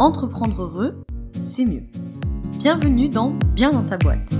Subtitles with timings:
[0.00, 1.84] Entreprendre heureux, c'est mieux.
[2.58, 4.34] Bienvenue dans Bien dans ta boîte.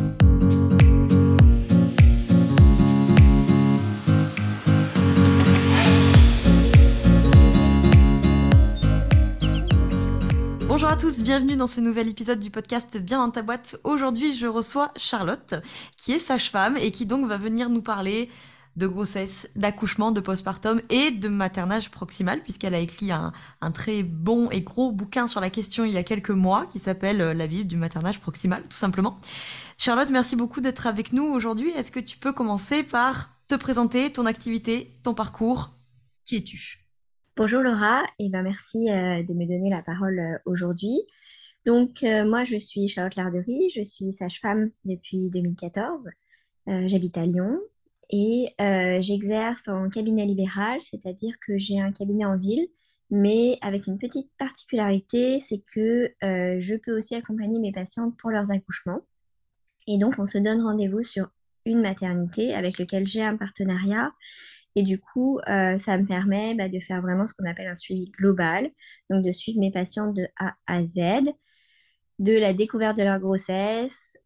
[10.66, 13.76] Bonjour à tous, bienvenue dans ce nouvel épisode du podcast Bien dans ta boîte.
[13.84, 15.54] Aujourd'hui, je reçois Charlotte,
[15.96, 18.28] qui est sage-femme et qui donc va venir nous parler
[18.76, 23.32] de grossesse, d'accouchement, de postpartum et de maternage proximal, puisqu'elle a écrit un,
[23.72, 27.20] très bon et gros bouquin sur la question il y a quelques mois qui s'appelle
[27.20, 29.18] euh, La Bible du maternage proximal, tout simplement.
[29.78, 31.70] Charlotte, merci beaucoup d'être avec nous aujourd'hui.
[31.70, 35.70] Est-ce que tu peux commencer par te présenter, ton activité, ton parcours?
[36.24, 36.80] Qui es-tu?
[37.36, 41.02] Bonjour Laura, et ben merci euh, de me donner la parole euh, aujourd'hui.
[41.66, 46.10] Donc moi je suis Charlotte Larderie, je suis sage-femme depuis 2014.
[46.66, 47.58] J'habite à Lyon
[48.10, 52.66] et euh, j'exerce en cabinet libéral, c'est-à-dire que j'ai un cabinet en ville,
[53.10, 58.30] mais avec une petite particularité, c'est que euh, je peux aussi accompagner mes patientes pour
[58.30, 59.02] leurs accouchements.
[59.86, 61.28] Et donc, on se donne rendez-vous sur
[61.66, 64.12] une maternité avec laquelle j'ai un partenariat.
[64.76, 67.74] Et du coup, euh, ça me permet bah, de faire vraiment ce qu'on appelle un
[67.74, 68.70] suivi global,
[69.10, 71.30] donc de suivre mes patientes de A à Z,
[72.18, 74.18] de la découverte de leur grossesse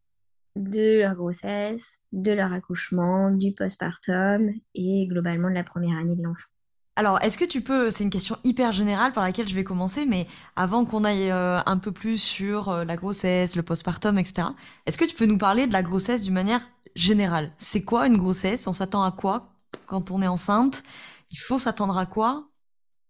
[0.59, 6.23] de leur grossesse, de leur accouchement, du postpartum et globalement de la première année de
[6.23, 6.48] l'enfant.
[6.97, 10.05] Alors, est-ce que tu peux, c'est une question hyper générale par laquelle je vais commencer,
[10.05, 14.48] mais avant qu'on aille euh, un peu plus sur euh, la grossesse, le postpartum, etc.,
[14.84, 16.61] est-ce que tu peux nous parler de la grossesse d'une manière
[16.97, 17.53] générale?
[17.56, 18.67] C'est quoi une grossesse?
[18.67, 19.53] On s'attend à quoi
[19.87, 20.83] quand on est enceinte?
[21.31, 22.48] Il faut s'attendre à quoi?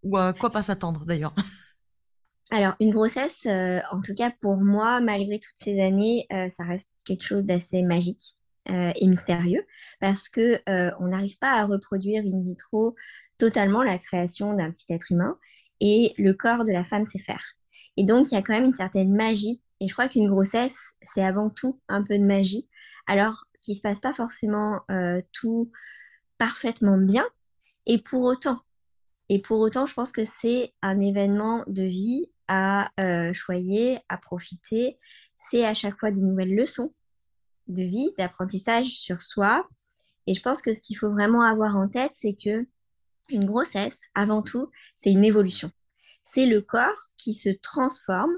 [0.02, 1.32] Ou à quoi pas s'attendre d'ailleurs?
[2.50, 6.64] Alors, une grossesse, euh, en tout cas pour moi, malgré toutes ces années, euh, ça
[6.64, 8.36] reste quelque chose d'assez magique
[8.70, 9.66] euh, et mystérieux
[10.00, 10.58] parce que
[10.98, 12.94] on n'arrive pas à reproduire in vitro
[13.36, 15.38] totalement la création d'un petit être humain
[15.80, 17.42] et le corps de la femme sait faire.
[17.98, 19.60] Et donc, il y a quand même une certaine magie.
[19.80, 22.68] Et je crois qu'une grossesse, c'est avant tout un peu de magie.
[23.06, 24.80] Alors qu'il ne se passe pas forcément
[25.32, 25.70] tout
[26.38, 27.26] parfaitement bien.
[27.86, 28.60] Et pour autant,
[29.28, 34.16] et pour autant, je pense que c'est un événement de vie à euh, choyer, à
[34.16, 34.98] profiter.
[35.36, 36.94] C'est à chaque fois des nouvelles leçons
[37.68, 39.68] de vie, d'apprentissage sur soi.
[40.26, 42.66] Et je pense que ce qu'il faut vraiment avoir en tête, c'est que
[43.30, 45.70] une grossesse, avant tout, c'est une évolution.
[46.24, 48.32] C'est le corps qui se transforme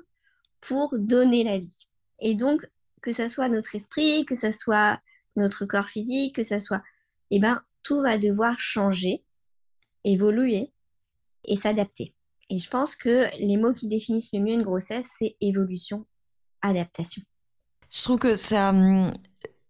[0.60, 1.88] pour donner la vie.
[2.21, 2.69] Et donc,
[3.03, 5.00] que ce soit notre esprit, que ce soit
[5.37, 6.82] notre corps physique, que ce soit,
[7.31, 9.25] eh ben, tout va devoir changer,
[10.04, 10.72] évoluer
[11.44, 12.15] et s'adapter.
[12.50, 16.05] Et je pense que les mots qui définissent le mieux une grossesse, c'est évolution,
[16.62, 17.22] adaptation.
[17.91, 19.12] Je trouve que ça, hum,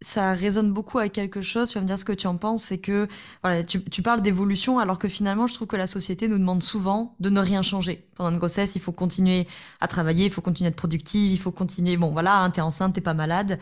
[0.00, 1.68] ça résonne beaucoup avec quelque chose.
[1.68, 2.64] Tu vas me dire ce que tu en penses.
[2.64, 3.06] C'est que
[3.42, 6.62] voilà, tu, tu parles d'évolution, alors que finalement, je trouve que la société nous demande
[6.62, 8.08] souvent de ne rien changer.
[8.14, 9.46] Pendant une grossesse, il faut continuer
[9.80, 11.98] à travailler, il faut continuer à être productive, il faut continuer.
[11.98, 13.58] Bon, voilà, hein, t'es enceinte, t'es pas malade.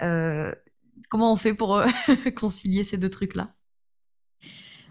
[0.00, 0.50] Euh,
[1.10, 1.86] comment on fait pour euh,
[2.36, 3.54] concilier ces deux trucs-là?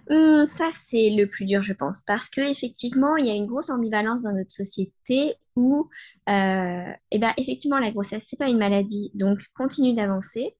[0.10, 3.70] Hum, ça, c'est le plus dur, je pense, parce qu'effectivement, il y a une grosse
[3.70, 5.90] ambivalence dans notre société où,
[6.30, 10.56] euh, eh ben, effectivement, la grossesse, c'est pas une maladie, donc continue d'avancer.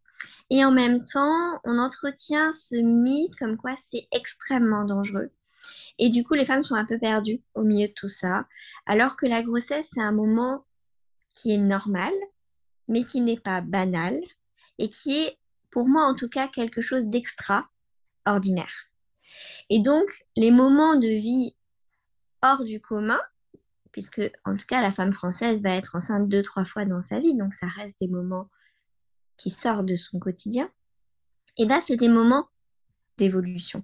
[0.50, 5.32] Et en même temps, on entretient ce mythe comme quoi c'est extrêmement dangereux.
[5.98, 8.46] Et du coup, les femmes sont un peu perdues au milieu de tout ça,
[8.86, 10.66] alors que la grossesse, c'est un moment
[11.34, 12.14] qui est normal,
[12.88, 14.20] mais qui n'est pas banal,
[14.78, 15.38] et qui est,
[15.72, 18.91] pour moi en tout cas, quelque chose d'extraordinaire.
[19.70, 21.56] Et donc, les moments de vie
[22.42, 23.20] hors du commun,
[23.92, 27.20] puisque en tout cas la femme française va être enceinte deux, trois fois dans sa
[27.20, 28.50] vie, donc ça reste des moments
[29.38, 30.72] qui sortent de son quotidien,
[31.58, 32.48] et bien c'est des moments
[33.18, 33.84] d'évolution.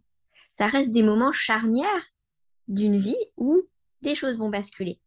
[0.52, 2.14] Ça reste des moments charnières
[2.68, 3.62] d'une vie où
[4.02, 5.00] des choses vont basculer.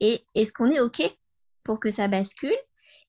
[0.00, 1.02] Et est-ce qu'on est OK
[1.64, 2.56] pour que ça bascule?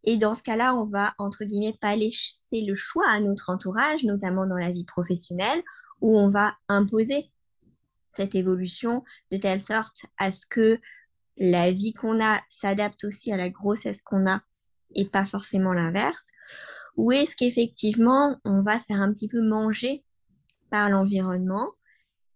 [0.04, 4.04] Et dans ce cas-là, on va, entre guillemets, pas laisser le choix à notre entourage,
[4.04, 5.62] notamment dans la vie professionnelle
[6.02, 7.32] où on va imposer
[8.10, 10.80] cette évolution de telle sorte à ce que
[11.38, 14.42] la vie qu'on a s'adapte aussi à la grossesse qu'on a
[14.96, 16.32] et pas forcément l'inverse
[16.98, 20.04] Ou est-ce qu'effectivement on va se faire un petit peu manger
[20.70, 21.72] par l'environnement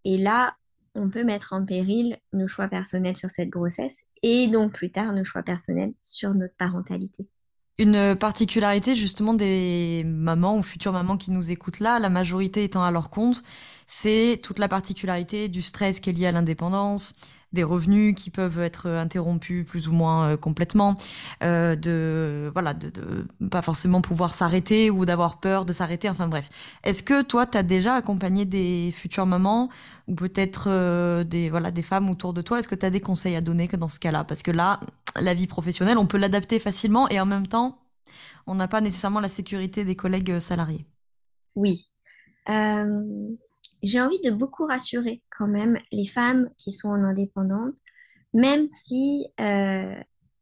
[0.06, 0.56] et là
[0.96, 5.14] on peut mettre en péril nos choix personnels sur cette grossesse et donc plus tard
[5.14, 7.28] nos choix personnels sur notre parentalité
[7.80, 12.84] une particularité justement des mamans ou futures mamans qui nous écoutent là, la majorité étant
[12.84, 13.44] à leur compte,
[13.88, 17.16] c'est toute la particularité du stress qui est lié à l'indépendance,
[17.54, 20.96] des revenus qui peuvent être interrompus plus ou moins euh, complètement,
[21.44, 26.10] euh, de voilà, de, de, pas forcément pouvoir s'arrêter ou d'avoir peur de s'arrêter.
[26.10, 26.50] Enfin bref,
[26.84, 29.70] est-ce que toi, tu as déjà accompagné des futures mamans
[30.08, 32.60] ou peut-être euh, des voilà des femmes autour de toi?
[32.60, 34.24] Est-ce que tu as des conseils à donner que dans ce cas-là?
[34.24, 34.80] Parce que là,
[35.16, 37.80] la vie professionnelle, on peut l'adapter facilement et en même temps,
[38.48, 40.86] on n'a pas nécessairement la sécurité des collègues euh, salariés.
[41.56, 41.92] Oui.
[42.50, 43.30] Euh,
[43.84, 47.74] j'ai envie de beaucoup rassurer quand même les femmes qui sont en indépendante,
[48.34, 49.96] même si euh,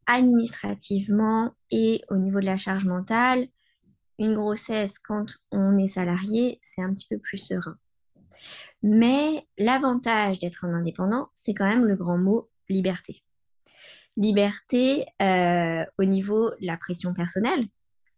[0.08, 3.48] administrativement et au niveau de la charge mentale,
[4.20, 7.78] une grossesse quand on est salarié, c'est un petit peu plus serein.
[8.84, 13.24] Mais l'avantage d'être un indépendant, c'est quand même le grand mot liberté.
[14.18, 17.68] Liberté au niveau de la pression personnelle,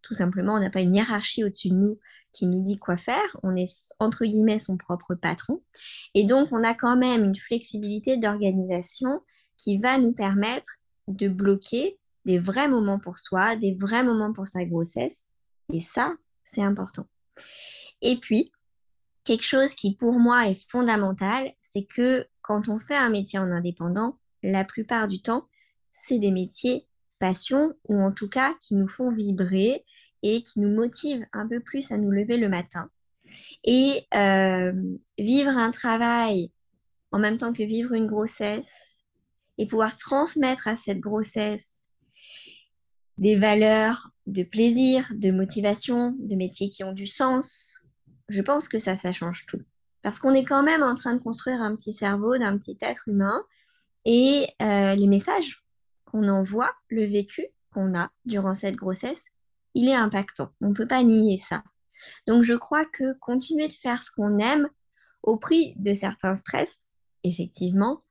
[0.02, 2.00] tout simplement, on n'a pas une hiérarchie au-dessus de nous
[2.34, 3.38] qui nous dit quoi faire.
[3.42, 5.64] On est, entre guillemets, son propre patron.
[6.14, 9.22] Et donc, on a quand même une flexibilité d'organisation
[9.56, 10.70] qui va nous permettre
[11.08, 15.28] de bloquer des vrais moments pour soi, des vrais moments pour sa grossesse.
[15.72, 16.14] Et ça,
[16.44, 17.08] c'est important.
[18.02, 18.52] Et puis,
[19.24, 23.50] quelque chose qui pour moi est fondamental, c'est que quand on fait un métier en
[23.52, 25.48] indépendant, la plupart du temps,
[25.94, 26.86] c'est des métiers
[27.24, 29.86] passion ou en tout cas qui nous font vibrer
[30.24, 32.90] et qui nous motive un peu plus à nous lever le matin.
[33.64, 34.74] Et euh,
[35.18, 36.52] vivre un travail
[37.14, 39.04] en même temps que vivre une grossesse
[39.58, 41.88] et pouvoir transmettre à cette grossesse
[43.18, 47.88] des valeurs de plaisir, de motivation, de métiers qui ont du sens,
[48.28, 49.62] je pense que ça, ça change tout.
[50.02, 53.08] Parce qu'on est quand même en train de construire un petit cerveau d'un petit être
[53.08, 53.46] humain
[54.04, 55.63] et euh, les messages
[56.14, 59.30] qu'on envoie, le vécu qu'on a durant cette grossesse,
[59.74, 60.52] il est impactant.
[60.62, 61.64] On ne peut pas nier ça.
[62.28, 64.70] Donc je crois que continuer de faire ce qu'on aime
[65.24, 66.92] au prix de certains stress,
[67.24, 68.04] effectivement,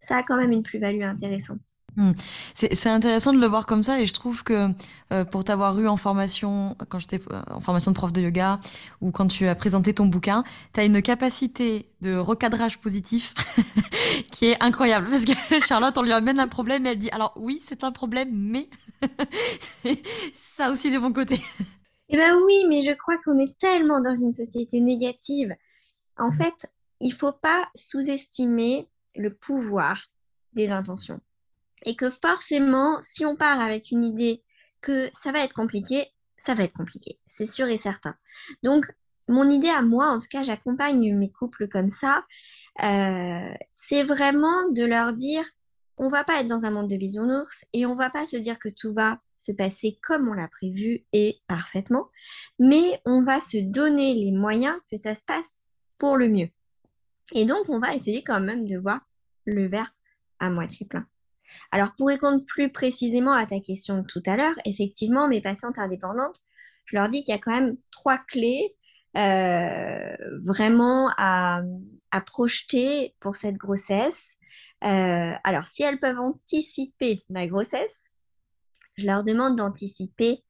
[0.00, 1.60] ça a quand même une plus-value intéressante.
[1.96, 2.12] Hmm.
[2.52, 4.68] C'est intéressant de le voir comme ça et je trouve que
[5.12, 8.60] euh, pour t'avoir eu en formation, quand j'étais euh, en formation de prof de yoga
[9.00, 10.44] ou quand tu as présenté ton bouquin,
[10.74, 13.32] tu as une capacité de recadrage positif
[14.30, 17.32] qui est incroyable parce que Charlotte, on lui amène un problème et elle dit alors
[17.36, 18.68] oui, c'est un problème, mais
[20.32, 21.40] ça aussi des bons côtés.
[22.08, 25.54] Eh bien oui, mais je crois qu'on est tellement dans une société négative.
[26.18, 26.34] En hmm.
[26.34, 30.08] fait, il faut pas sous-estimer le pouvoir
[30.52, 31.20] des intentions
[31.84, 34.42] et que forcément, si on part avec une idée
[34.80, 36.06] que ça va être compliqué,
[36.38, 38.14] ça va être compliqué, c'est sûr et certain.
[38.62, 38.84] Donc,
[39.28, 42.24] mon idée à moi, en tout cas, j'accompagne mes couples comme ça,
[42.82, 45.44] euh, c'est vraiment de leur dire,
[45.96, 48.58] on va pas être dans un monde de bisounours et on va pas se dire
[48.58, 52.08] que tout va se passer comme on l'a prévu et parfaitement,
[52.58, 55.62] mais on va se donner les moyens que ça se passe
[55.98, 56.48] pour le mieux.
[57.32, 59.00] Et donc, on va essayer quand même de voir
[59.44, 59.94] le verre
[60.38, 61.06] à moitié plein.
[61.70, 66.40] Alors, pour répondre plus précisément à ta question tout à l'heure, effectivement, mes patientes indépendantes,
[66.84, 68.75] je leur dis qu'il y a quand même trois clés
[70.42, 71.62] vraiment à,
[72.24, 74.36] projeter pour cette grossesse.
[74.84, 78.08] Euh, alors, si elles peuvent anticiper la grossesse,
[78.96, 80.42] je leur demande d'anticiper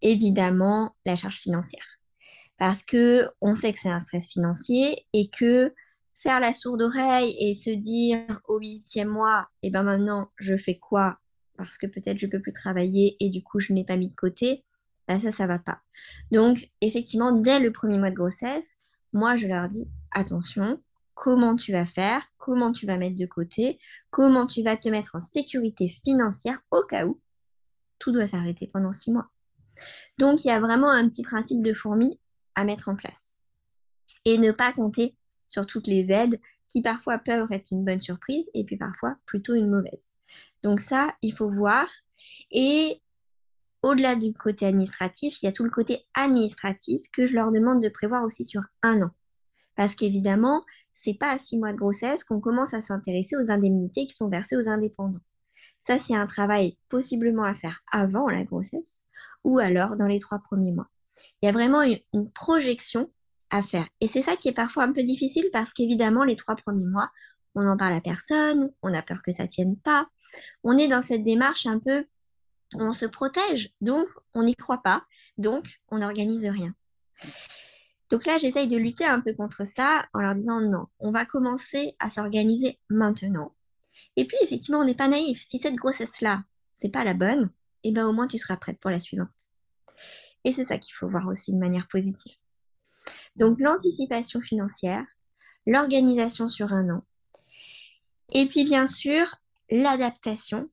[0.00, 1.98] évidemment la charge financière.
[2.56, 5.74] Parce que on sait que c'est un stress financier et que
[6.16, 10.56] faire la sourde oreille et se dire au huitième mois, et eh ben maintenant, je
[10.56, 11.18] fais quoi?
[11.56, 14.14] Parce que peut-être je peux plus travailler et du coup, je n'ai pas mis de
[14.14, 14.64] côté.
[15.08, 15.80] Ben ça, ça va pas.
[16.30, 18.76] Donc, effectivement, dès le premier mois de grossesse,
[19.12, 20.80] moi, je leur dis, attention,
[21.14, 25.16] comment tu vas faire, comment tu vas mettre de côté, comment tu vas te mettre
[25.16, 27.20] en sécurité financière au cas où
[27.98, 29.30] tout doit s'arrêter pendant six mois.
[30.18, 32.20] Donc, il y a vraiment un petit principe de fourmi
[32.54, 33.38] à mettre en place.
[34.24, 36.38] Et ne pas compter sur toutes les aides
[36.68, 40.12] qui parfois peuvent être une bonne surprise et puis parfois plutôt une mauvaise.
[40.62, 41.88] Donc ça, il faut voir.
[42.50, 43.00] Et
[43.88, 47.82] au-delà du côté administratif, il y a tout le côté administratif que je leur demande
[47.82, 49.10] de prévoir aussi sur un an.
[49.76, 54.06] Parce qu'évidemment, c'est pas à six mois de grossesse qu'on commence à s'intéresser aux indemnités
[54.06, 55.20] qui sont versées aux indépendants.
[55.80, 59.02] Ça, c'est un travail possiblement à faire avant la grossesse
[59.44, 60.88] ou alors dans les trois premiers mois.
[61.40, 63.10] Il y a vraiment une projection
[63.50, 63.88] à faire.
[64.00, 67.10] Et c'est ça qui est parfois un peu difficile parce qu'évidemment, les trois premiers mois,
[67.54, 70.08] on n'en parle à personne, on a peur que ça tienne pas.
[70.62, 72.04] On est dans cette démarche un peu,
[72.74, 75.04] on se protège, donc on n'y croit pas,
[75.36, 76.74] donc on n'organise rien.
[78.10, 81.26] Donc là, j'essaye de lutter un peu contre ça en leur disant non, on va
[81.26, 83.54] commencer à s'organiser maintenant.
[84.16, 85.40] Et puis effectivement, on n'est pas naïf.
[85.40, 87.50] Si cette grossesse-là, c'est pas la bonne,
[87.84, 89.28] eh ben au moins tu seras prête pour la suivante.
[90.44, 92.36] Et c'est ça qu'il faut voir aussi de manière positive.
[93.36, 95.04] Donc l'anticipation financière,
[95.66, 97.04] l'organisation sur un an,
[98.30, 99.36] et puis bien sûr
[99.70, 100.70] l'adaptation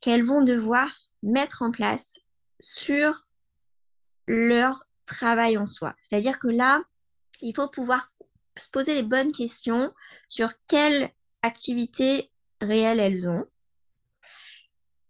[0.00, 2.20] qu'elles vont devoir mettre en place
[2.60, 3.26] sur
[4.26, 5.94] leur travail en soi.
[6.00, 6.82] C'est-à-dire que là,
[7.40, 8.12] il faut pouvoir
[8.56, 9.92] se poser les bonnes questions
[10.28, 11.10] sur quelle
[11.42, 13.46] activité réelle elles ont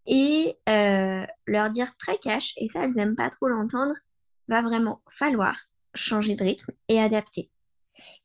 [0.07, 3.95] et euh, leur dire très cash, et ça, elles n'aiment pas trop l'entendre,
[4.49, 5.55] va vraiment falloir
[5.95, 7.51] changer de rythme et adapter.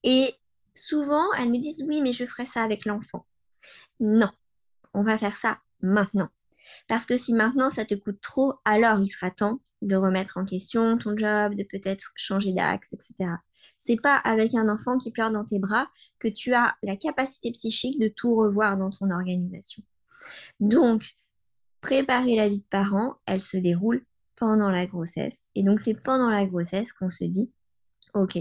[0.04, 0.34] Et
[0.76, 3.26] souvent, elles me disent, oui, mais je ferai ça avec l'enfant.
[4.00, 4.32] Non,
[4.94, 6.30] on va faire ça maintenant.
[6.88, 10.46] Parce que si maintenant ça te coûte trop, alors il sera temps de remettre en
[10.46, 13.32] question ton job, de peut-être changer d'axe, etc.
[13.78, 15.88] C'est pas avec un enfant qui pleure dans tes bras
[16.20, 19.84] que tu as la capacité psychique de tout revoir dans ton organisation.
[20.60, 21.04] Donc,
[21.82, 24.06] préparer la vie de parent, elle se déroule
[24.38, 25.50] pendant la grossesse.
[25.56, 27.52] Et donc, c'est pendant la grossesse qu'on se dit,
[28.14, 28.38] OK,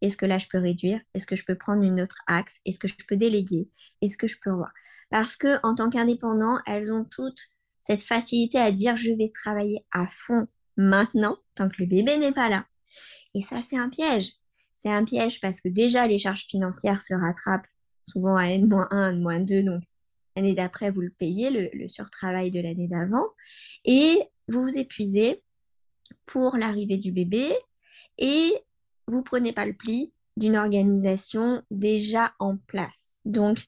[0.00, 1.00] est-ce que là, je peux réduire?
[1.14, 2.60] Est-ce que je peux prendre une autre axe?
[2.64, 3.70] Est-ce que je peux déléguer?
[4.00, 4.72] Est-ce que je peux revoir?
[5.10, 9.84] Parce que en tant qu'indépendant, elles ont toutes cette facilité à dire, je vais travailler
[9.92, 12.66] à fond maintenant, tant que le bébé n'est pas là.
[13.34, 14.32] Et ça, c'est un piège.
[14.72, 17.66] C'est un piège parce que déjà, les charges financières se rattrapent
[18.02, 19.82] souvent à N-1, N-2, donc
[20.34, 23.26] l'année d'après, vous le payez, le, surtravail de l'année d'avant,
[23.84, 25.42] et vous vous épuisez
[26.24, 27.52] pour l'arrivée du bébé,
[28.16, 28.54] et
[29.06, 33.18] vous prenez pas le pli d'une organisation déjà en place.
[33.26, 33.66] Donc,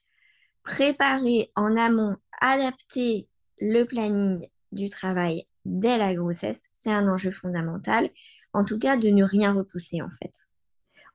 [0.62, 8.10] préparer en amont, adapter le planning du travail dès la grossesse, c'est un enjeu fondamental.
[8.52, 10.32] En tout cas, de ne rien repousser en fait.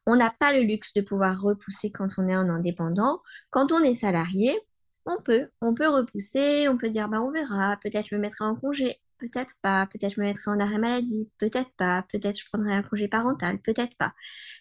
[0.05, 3.21] On n'a pas le luxe de pouvoir repousser quand on est en indépendant.
[3.50, 4.60] Quand on est salarié,
[5.05, 8.45] on peut, on peut repousser, on peut dire bah on verra, peut-être je me mettrai
[8.45, 12.45] en congé, peut-être pas, peut-être je me mettrai en arrêt maladie, peut-être pas, peut-être je
[12.51, 14.13] prendrai un congé parental, peut-être pas.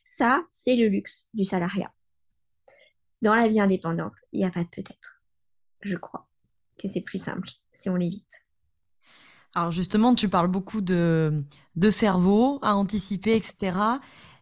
[0.04, 1.92] Ça, c'est le luxe du salariat.
[3.22, 5.22] Dans la vie indépendante, il n'y a pas de peut-être.
[5.82, 6.28] Je crois
[6.78, 8.25] que c'est plus simple si on l'évite.
[9.55, 11.45] Alors justement, tu parles beaucoup de,
[11.91, 13.73] cerveau à anticiper, etc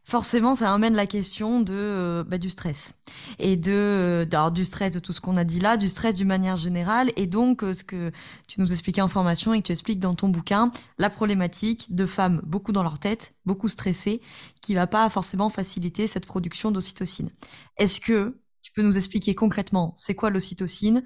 [0.09, 2.95] forcément, ça amène la question de euh, bah, du stress
[3.39, 6.29] et de euh, du stress de tout ce qu'on a dit là, du stress d'une
[6.29, 8.11] manière générale, et donc euh, ce que
[8.49, 12.07] tu nous expliquais en formation et que tu expliques dans ton bouquin, la problématique de
[12.07, 14.23] femmes beaucoup dans leur tête, beaucoup stressées,
[14.63, 17.31] qui va pas forcément faciliter cette production d'ocytocine.
[17.77, 21.03] Est-ce que tu peux nous expliquer concrètement c'est quoi l'ocytocine,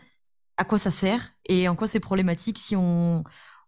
[0.57, 3.25] à quoi ça sert et en quoi c'est problématique si on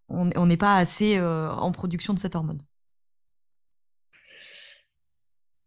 [0.08, 2.62] n'est pas assez en production de cette hormone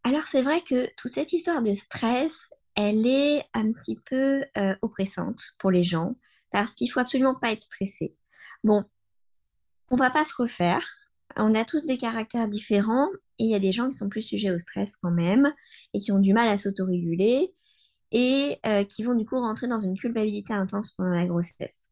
[0.08, 4.74] alors c'est vrai que toute cette histoire de stress, elle est un petit peu euh,
[4.82, 6.16] oppressante pour les gens
[6.50, 8.16] parce qu'il faut absolument pas être stressé.
[8.64, 8.86] Bon,
[9.92, 10.82] on va pas se refaire.
[11.36, 14.22] On a tous des caractères différents et il y a des gens qui sont plus
[14.22, 15.54] sujets au stress quand même
[15.94, 17.54] et qui ont du mal à s'autoréguler
[18.12, 21.90] et euh, qui vont du coup rentrer dans une culpabilité intense pendant la grossesse.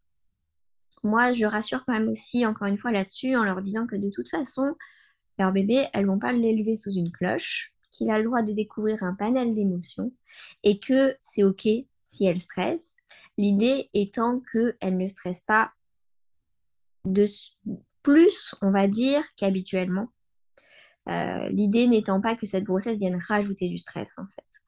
[1.03, 4.09] Moi, je rassure quand même aussi, encore une fois, là-dessus, en leur disant que de
[4.09, 4.75] toute façon,
[5.37, 9.03] leur bébé, elles vont pas l'élever sous une cloche qu'il a le droit de découvrir
[9.03, 10.11] un panel d'émotions
[10.63, 11.67] et que c'est OK
[12.03, 12.97] si elle stresse.
[13.37, 15.71] L'idée étant qu'elle ne stresse pas
[17.05, 17.25] de
[18.01, 20.07] plus, on va dire, qu'habituellement.
[21.09, 24.63] Euh, l'idée n'étant pas que cette grossesse vienne rajouter du stress, en fait.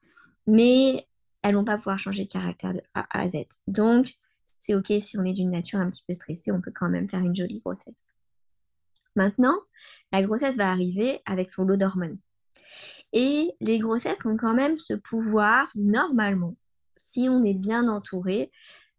[0.46, 1.07] Mais
[1.42, 3.46] elles vont pas pouvoir changer de caractère de A à Z.
[3.66, 4.14] Donc,
[4.58, 7.08] c'est OK si on est d'une nature un petit peu stressée, on peut quand même
[7.08, 8.14] faire une jolie grossesse.
[9.16, 9.56] Maintenant,
[10.12, 12.18] la grossesse va arriver avec son lot d'hormones.
[13.12, 16.56] Et les grossesses ont quand même ce pouvoir, normalement,
[16.96, 18.50] si on est bien entouré,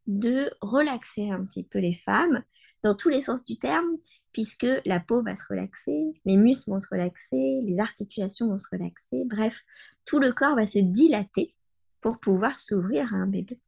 [0.08, 2.44] de relaxer un petit peu les femmes,
[2.82, 3.98] dans tous les sens du terme,
[4.32, 8.70] puisque la peau va se relaxer, les muscles vont se relaxer, les articulations vont se
[8.72, 9.64] relaxer, bref,
[10.06, 11.54] tout le corps va se dilater
[12.02, 13.60] pour pouvoir s'ouvrir à un bébé.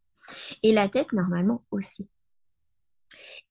[0.63, 2.09] Et la tête, normalement, aussi.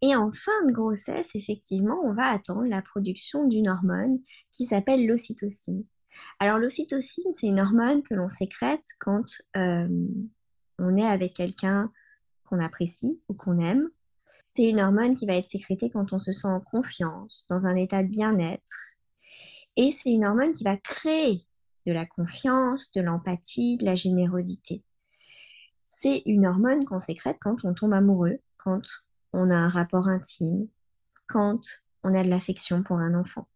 [0.02, 4.18] Et en fin de grossesse, effectivement, on va attendre la production d'une hormone
[4.50, 5.84] qui s'appelle l'ocytocine.
[6.38, 9.88] Alors l'ocytocine, c'est une hormone que l'on sécrète quand euh,
[10.78, 11.92] on est avec quelqu'un
[12.44, 13.88] qu'on apprécie ou qu'on aime.
[14.46, 17.76] C'est une hormone qui va être sécrétée quand on se sent en confiance, dans un
[17.76, 18.94] état de bien-être.
[19.76, 21.46] Et c'est une hormone qui va créer
[21.86, 24.82] de la confiance, de l'empathie, de la générosité.
[25.84, 28.82] C'est une hormone qu'on sécrète quand on tombe amoureux, quand
[29.32, 30.68] on a un rapport intime,
[31.26, 31.60] quand
[32.04, 33.48] on a de l'affection pour un enfant.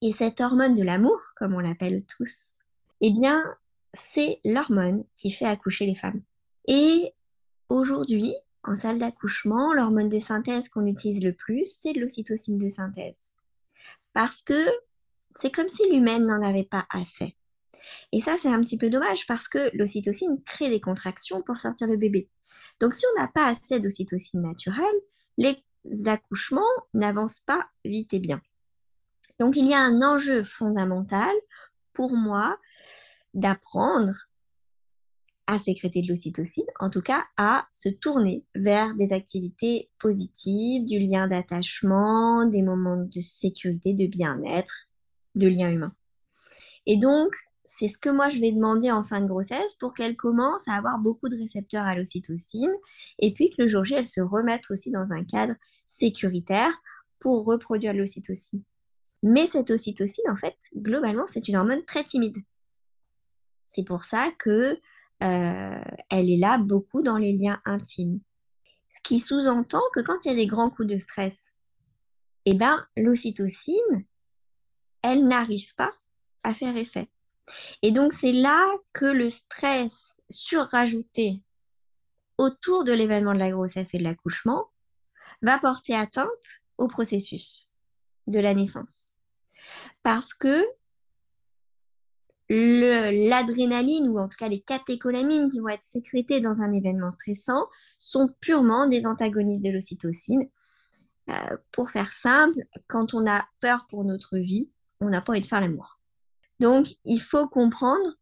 [0.00, 2.60] Et cette hormone de l'amour, comme on l'appelle tous,
[3.00, 3.44] eh bien,
[3.92, 6.22] c'est l'hormone qui fait accoucher les femmes.
[6.66, 7.14] Et
[7.68, 13.32] aujourd'hui, en salle d'accouchement, l'hormone de synthèse qu'on utilise le plus, c'est l'ocytocine de synthèse.
[14.12, 14.68] Parce que
[15.40, 17.36] c'est comme si l'humaine n'en avait pas assez.
[18.12, 21.88] Et ça, c'est un petit peu dommage parce que l'ocytocine crée des contractions pour sortir
[21.88, 22.28] le bébé.
[22.80, 24.84] Donc, si on n'a pas assez d'ocytocine naturelle,
[25.38, 25.56] les
[26.06, 28.40] accouchements n'avancent pas vite et bien.
[29.38, 31.34] Donc il y a un enjeu fondamental
[31.92, 32.58] pour moi
[33.34, 34.12] d'apprendre
[35.46, 40.98] à sécréter de l'ocytocine, en tout cas à se tourner vers des activités positives, du
[40.98, 44.87] lien d'attachement, des moments de sécurité, de bien-être,
[45.38, 45.92] de lien humain.
[46.86, 50.16] Et donc, c'est ce que moi je vais demander en fin de grossesse pour qu'elle
[50.16, 52.72] commence à avoir beaucoup de récepteurs à l'ocytocine
[53.18, 55.54] et puis que le jour J, elle se remette aussi dans un cadre
[55.86, 56.72] sécuritaire
[57.20, 58.62] pour reproduire l'ocytocine.
[59.22, 62.36] Mais cette ocytocine, en fait, globalement, c'est une hormone très timide.
[63.64, 64.78] C'est pour ça que
[65.22, 65.80] euh,
[66.10, 68.20] elle est là beaucoup dans les liens intimes.
[68.88, 71.56] Ce qui sous-entend que quand il y a des grands coups de stress,
[72.46, 74.06] eh ben, l'ocytocine,
[75.02, 75.92] elle n'arrive pas
[76.44, 77.08] à faire effet.
[77.82, 81.42] Et donc, c'est là que le stress surrajouté
[82.36, 84.66] autour de l'événement de la grossesse et de l'accouchement
[85.42, 86.28] va porter atteinte
[86.76, 87.72] au processus
[88.26, 89.14] de la naissance.
[90.02, 90.64] Parce que
[92.50, 97.66] l'adrénaline ou en tout cas les catécholamines qui vont être sécrétées dans un événement stressant
[97.98, 100.48] sont purement des antagonistes de l'ocytocine.
[101.28, 105.40] Euh, pour faire simple, quand on a peur pour notre vie, on n'a pas envie
[105.40, 105.98] de faire l'amour.
[106.60, 108.14] Donc, il faut comprendre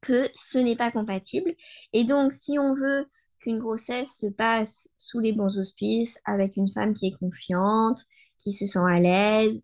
[0.00, 1.54] que ce n'est pas compatible.
[1.92, 3.06] Et donc, si on veut
[3.40, 8.00] qu'une grossesse se passe sous les bons auspices, avec une femme qui est confiante,
[8.38, 9.62] qui se sent à l'aise,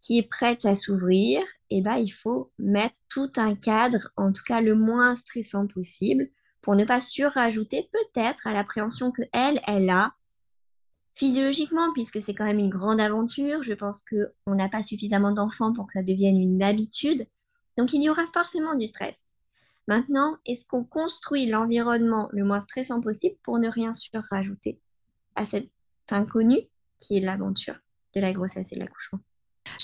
[0.00, 4.44] qui est prête à s'ouvrir, eh ben, il faut mettre tout un cadre, en tout
[4.46, 9.90] cas le moins stressant possible, pour ne pas surajouter peut-être à l'appréhension que elle, elle
[9.90, 10.12] a
[11.18, 13.62] physiologiquement, puisque c'est quand même une grande aventure.
[13.62, 17.26] Je pense qu'on n'a pas suffisamment d'enfants pour que ça devienne une habitude.
[17.76, 19.34] Donc il y aura forcément du stress.
[19.88, 24.80] Maintenant, est-ce qu'on construit l'environnement le moins stressant possible pour ne rien surajouter
[25.34, 25.70] à cet
[26.10, 26.58] inconnu
[27.00, 27.80] qui est l'aventure
[28.14, 29.20] de la grossesse et de l'accouchement?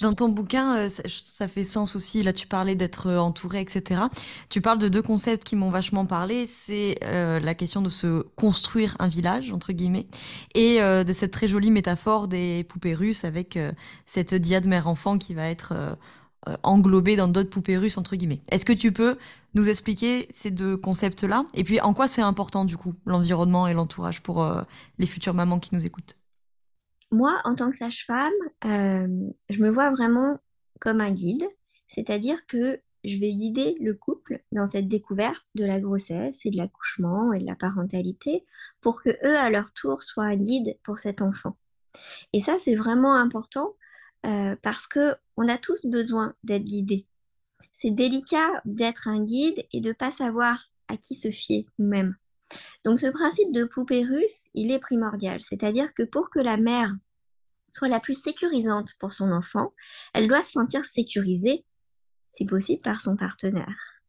[0.03, 2.23] Dans ton bouquin, euh, ça, fait sens aussi.
[2.23, 4.03] Là, tu parlais d'être euh, entouré, etc.
[4.49, 6.47] Tu parles de deux concepts qui m'ont vachement parlé.
[6.47, 10.07] C'est euh, la question de se construire un village, entre guillemets,
[10.55, 13.59] et de cette très jolie métaphore des poupées russes avec
[14.07, 15.75] cette diade mère-enfant qui va être
[16.63, 18.41] englobée dans d'autres poupées russes, entre guillemets.
[18.51, 19.17] Est-ce que tu peux
[19.55, 21.45] nous expliquer ces deux concepts-là?
[21.55, 24.47] Et puis, en quoi c'est important, du coup, l'environnement et l'entourage pour
[24.99, 26.17] les futures mamans qui nous écoutent?
[27.15, 28.33] Moi, en tant que sage-femme,
[28.65, 30.39] euh, je me vois vraiment
[30.81, 31.45] comme un guide,
[31.89, 36.57] c'est-à-dire que je vais guider le couple dans cette découverte de la grossesse et de
[36.57, 38.45] l'accouchement et de la parentalité
[38.81, 41.57] pour que eux, à leur tour, soient un guide pour cet enfant.
[42.33, 43.75] Et ça, c'est vraiment important
[44.27, 47.07] euh, parce que on a tous besoin d'être guidés.
[47.73, 52.17] C'est délicat d'être un guide et de ne pas savoir à qui se fier nous-mêmes.
[52.85, 55.41] Donc ce principe de poupée russe, il est primordial.
[55.41, 56.95] C'est-à-dire que pour que la mère
[57.75, 59.75] soit la plus sécurisante pour son enfant,
[60.13, 61.65] elle doit se sentir sécurisée,
[62.31, 64.01] si possible, par son partenaire.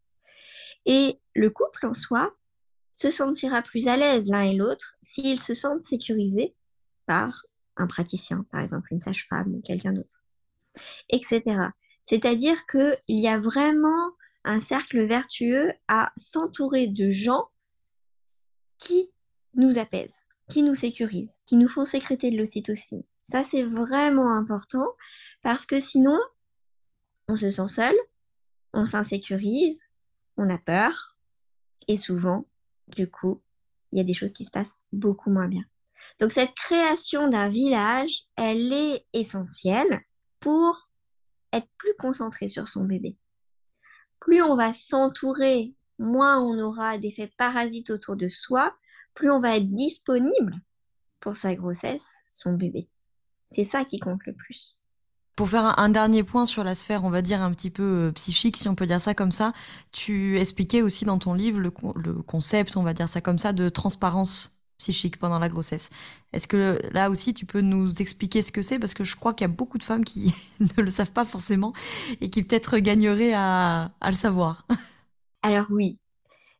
[0.85, 2.35] Et le couple en soi
[2.91, 6.55] se sentira plus à l'aise l'un et l'autre s'ils se sentent sécurisés
[7.07, 10.23] par un praticien, par exemple une sage-femme ou quelqu'un d'autre,
[11.09, 11.41] etc.
[12.03, 14.11] C'est-à-dire qu'il y a vraiment
[14.43, 17.49] un cercle vertueux à s'entourer de gens
[18.77, 19.09] qui
[19.55, 23.03] nous apaisent, qui nous sécurisent, qui nous font sécréter de l'ocytocine.
[23.25, 24.85] Ça, c'est vraiment important
[25.41, 26.19] parce que sinon,
[27.27, 27.95] on se sent seul,
[28.71, 29.83] on s'insécurise,
[30.37, 31.17] on a peur
[31.87, 32.45] et souvent,
[32.87, 33.41] du coup,
[33.91, 35.63] il y a des choses qui se passent beaucoup moins bien.
[36.19, 40.01] Donc cette création d'un village, elle est essentielle
[40.39, 40.91] pour
[41.51, 43.17] être plus concentré sur son bébé.
[44.19, 48.77] Plus on va s'entourer, moins on aura d'effets parasites autour de soi,
[49.15, 50.61] plus on va être disponible
[51.19, 52.87] pour sa grossesse, son bébé.
[53.49, 54.81] C'est ça qui compte le plus.
[55.35, 58.11] Pour faire un, dernier point sur la sphère, on va dire un petit peu euh,
[58.13, 59.51] psychique, si on peut dire ça comme ça,
[59.91, 63.67] tu expliquais aussi dans ton livre le, concept, on va dire ça comme ça, de
[63.67, 65.89] transparence psychique pendant la grossesse.
[66.31, 68.79] Est-ce que là aussi tu peux nous expliquer ce que c'est?
[68.79, 71.25] Parce que je crois qu'il y a beaucoup de femmes qui ne le savent pas
[71.25, 71.73] forcément
[72.21, 74.65] et qui peut-être gagneraient à le savoir.
[75.43, 75.99] Alors oui,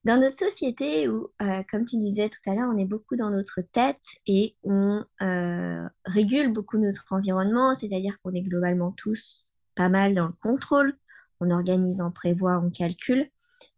[0.05, 3.31] dans notre société où, euh, comme tu disais tout à l'heure, on est beaucoup dans
[3.31, 9.89] notre tête et on euh, régule beaucoup notre environnement, c'est-à-dire qu'on est globalement tous pas
[9.89, 10.95] mal dans le contrôle,
[11.39, 13.29] on organise, on prévoit, on calcule.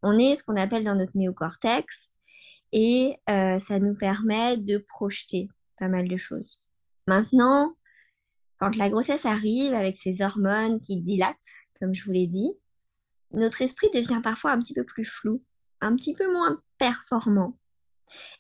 [0.03, 2.15] On est ce qu'on appelle dans notre néocortex
[2.73, 5.47] et euh, ça nous permet de projeter
[5.79, 6.61] pas mal de choses.
[7.07, 7.73] Maintenant,
[8.59, 11.37] quand la grossesse arrive avec ses hormones qui dilatent,
[11.79, 12.51] comme je vous l'ai dit,
[13.31, 15.41] notre esprit devient parfois un petit peu plus flou
[15.81, 17.57] un petit peu moins performant.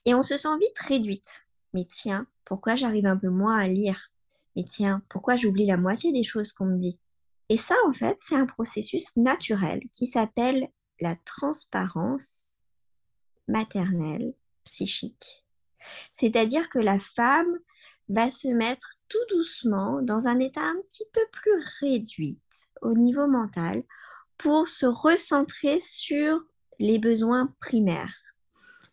[0.05, 1.47] Et on se sent vite réduite.
[1.73, 4.11] Mais tiens, pourquoi j'arrive un peu moins à lire?
[4.55, 6.99] Mais tiens, pourquoi j'oublie la moitié des choses qu'on me dit?
[7.49, 10.69] Et ça, en fait, c'est un processus naturel qui s'appelle
[10.99, 12.55] la transparence
[13.47, 15.45] maternelle psychique.
[16.11, 17.59] C'est-à-dire que la femme
[18.09, 22.39] va se mettre tout doucement dans un état un petit peu plus réduit
[22.81, 23.83] au niveau mental
[24.37, 26.39] pour se recentrer sur
[26.79, 28.15] les besoins primaires.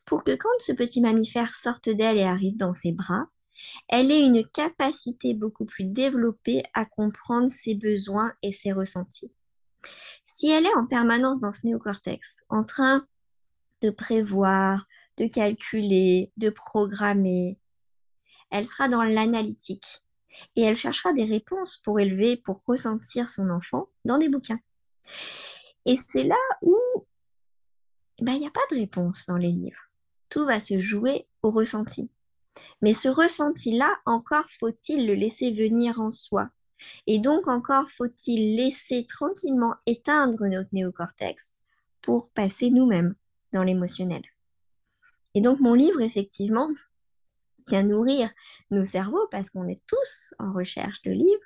[0.04, 3.26] Pour que quand ce petit mammifère sorte d'elle et arrive dans ses bras,
[3.88, 9.32] elle ait une capacité beaucoup plus développée à comprendre ses besoins et ses ressentis.
[10.26, 13.06] Si elle est en permanence dans ce néocortex, en train
[13.82, 17.58] de prévoir, de calculer, de programmer,
[18.50, 20.04] elle sera dans l'analytique
[20.56, 24.60] et elle cherchera des réponses pour élever, pour ressentir son enfant dans des bouquins.
[25.86, 26.76] Et c'est là où
[28.20, 29.90] ben, il n'y a pas de réponse dans les livres.
[30.28, 32.10] Tout va se jouer au ressenti.
[32.82, 36.50] Mais ce ressenti-là, encore faut-il le laisser venir en soi.
[37.06, 41.56] Et donc encore faut-il laisser tranquillement éteindre notre néocortex
[42.02, 43.14] pour passer nous-mêmes
[43.52, 44.22] dans l'émotionnel.
[45.34, 46.70] Et donc mon livre, effectivement,
[47.68, 48.30] vient nourrir
[48.70, 51.42] nos cerveaux parce qu'on est tous en recherche de livres,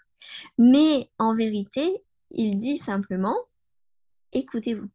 [0.58, 3.36] mais en vérité, il dit simplement,
[4.32, 4.88] écoutez-vous.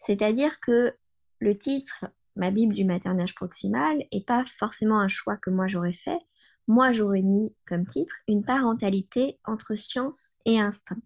[0.00, 0.94] C'est-à-dire que
[1.40, 5.92] le titre Ma Bible du maternage proximal n'est pas forcément un choix que moi j'aurais
[5.92, 6.18] fait.
[6.66, 11.00] Moi, j'aurais mis comme titre une parentalité entre science et instinct.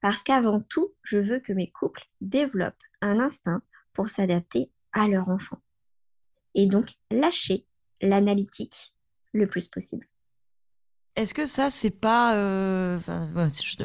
[0.00, 3.62] Parce qu'avant tout, je veux que mes couples développent un instinct
[3.94, 5.58] pour s'adapter à leur enfant.
[6.54, 7.66] Et donc, lâcher
[8.00, 8.94] l'analytique
[9.32, 10.06] le plus possible.
[11.16, 12.36] Est-ce que ça, c'est pas.
[12.36, 13.84] Euh, te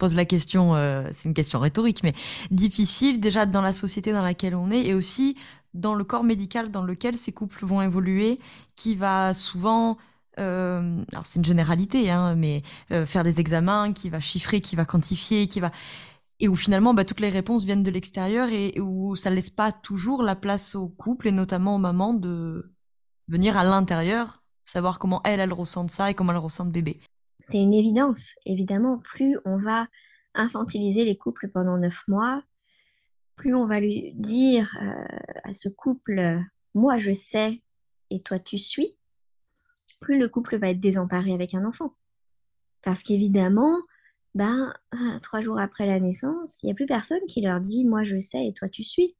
[0.00, 2.12] pose la question, euh, c'est une question rhétorique, mais
[2.50, 5.36] difficile déjà dans la société dans laquelle on est et aussi
[5.74, 8.40] dans le corps médical dans lequel ces couples vont évoluer,
[8.74, 9.98] qui va souvent.
[10.38, 14.84] Euh, alors c'est une généralité, hein, mais faire des examens, qui va chiffrer, qui va
[14.84, 15.70] quantifier, qui va
[16.40, 19.70] et où finalement bah, toutes les réponses viennent de l'extérieur et, où ça laisse pas
[19.70, 22.72] toujours la place au couple et notamment aux mamans de
[23.28, 26.98] venir à l'intérieur, savoir comment elle, elle ressent ça et comment elle ressent le bébé.
[27.44, 28.98] C'est une évidence, évidemment.
[28.98, 29.86] Plus on va
[30.34, 32.42] infantiliser les couples pendant neuf mois,
[33.36, 36.40] plus on va lui dire euh, à ce couple,
[36.74, 37.62] moi je sais
[38.10, 38.96] et toi tu suis,
[40.00, 41.94] plus le couple va être désemparé avec un enfant.
[42.82, 43.78] Parce qu'évidemment,
[44.34, 44.72] ben,
[45.22, 48.18] trois jours après la naissance, il n'y a plus personne qui leur dit, moi je
[48.20, 49.16] sais et toi tu suis.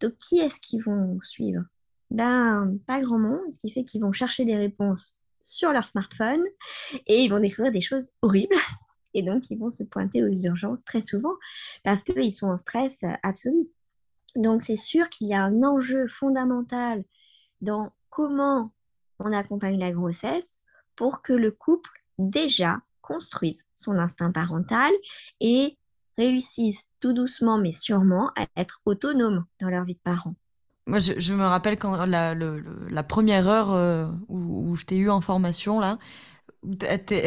[0.00, 1.62] Donc qui est-ce qu'ils vont suivre?
[2.10, 6.42] Ben, pas grand monde, ce qui fait qu'ils vont chercher des réponses sur leur smartphone
[7.06, 8.56] et ils vont découvrir des choses horribles.
[9.12, 11.34] Et donc, ils vont se pointer aux urgences très souvent
[11.82, 13.68] parce qu'ils sont en stress absolu.
[14.36, 17.02] Donc, c'est sûr qu'il y a un enjeu fondamental
[17.60, 18.72] dans comment
[19.18, 20.62] on accompagne la grossesse
[20.94, 24.92] pour que le couple déjà construise son instinct parental
[25.40, 25.76] et
[26.16, 30.34] réussisse tout doucement mais sûrement à être autonome dans leur vie de parent.
[30.90, 35.78] Moi, je, me rappelle quand la, première heure euh, où, je t'ai eu en formation,
[35.78, 35.98] là,
[36.64, 36.74] où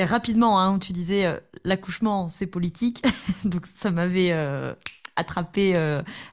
[0.03, 3.01] rapidement, hein, où tu disais euh, l'accouchement, c'est politique.
[3.45, 4.75] Donc, ça m'avait euh,
[5.15, 5.75] attrapé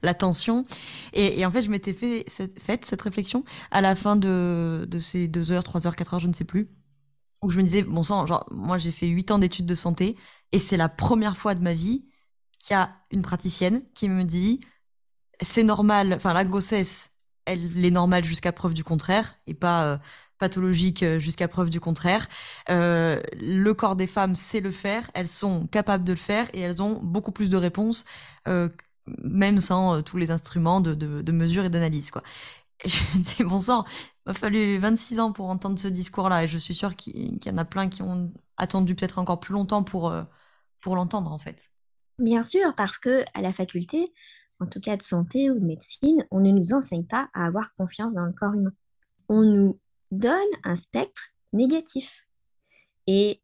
[0.02, 0.64] l'attention.
[1.12, 4.98] Et, en fait, je m'étais fait cette, faite cette réflexion à la fin de, de
[4.98, 6.68] ces deux heures, trois heures, quatre heures, je ne sais plus,
[7.42, 10.16] où je me disais, bon sang, genre, moi, j'ai fait huit ans d'études de santé
[10.50, 12.06] et c'est la première fois de ma vie
[12.58, 14.58] qu'il y a une praticienne qui me dit
[15.42, 17.09] c'est normal, enfin la grossesse,
[17.44, 19.98] elle est normale jusqu'à preuve du contraire et pas euh,
[20.38, 22.26] pathologique euh, jusqu'à preuve du contraire.
[22.68, 26.60] Euh, le corps des femmes sait le faire, elles sont capables de le faire et
[26.60, 28.04] elles ont beaucoup plus de réponses,
[29.22, 32.10] même sans tous les instruments de, de, mesure et d'analyse.
[32.10, 32.22] quoi.
[32.86, 33.84] C'est bon sang,
[34.26, 37.50] il m'a fallu 26 ans pour entendre ce discours-là et je suis sûre qu'il y
[37.50, 40.14] en a plein qui ont attendu peut-être encore plus longtemps pour,
[40.80, 41.70] pour l'entendre en fait.
[42.18, 44.12] Bien sûr, parce que à la faculté,
[44.60, 47.74] en tout cas de santé ou de médecine, on ne nous enseigne pas à avoir
[47.74, 48.72] confiance dans le corps humain.
[49.28, 52.26] On nous donne un spectre négatif.
[53.06, 53.40] Et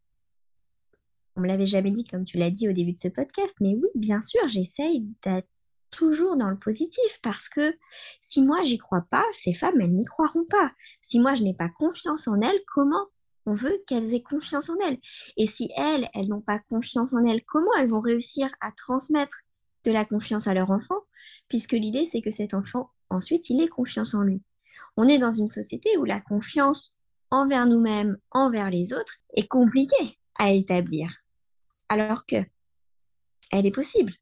[1.35, 3.75] on me l'avait jamais dit comme tu l'as dit au début de ce podcast, mais
[3.75, 5.49] oui, bien sûr, j'essaye d'être
[5.91, 7.75] toujours dans le positif parce que
[8.21, 10.73] si moi j'y crois pas, ces femmes elles n'y croiront pas.
[11.01, 13.07] Si moi je n'ai pas confiance en elles, comment
[13.47, 14.99] on veut qu'elles aient confiance en elles?
[15.37, 19.43] Et si elles, elles n'ont pas confiance en elles, comment elles vont réussir à transmettre
[19.87, 21.01] de la confiance à leur enfant,
[21.49, 24.43] puisque l'idée, c'est que cet enfant, ensuite, il ait confiance en lui.
[24.97, 26.99] On est dans une société où la confiance
[27.31, 31.11] envers nous-mêmes, envers les autres, est compliquée à établir,
[31.89, 32.37] alors que
[33.53, 34.13] elle est possible.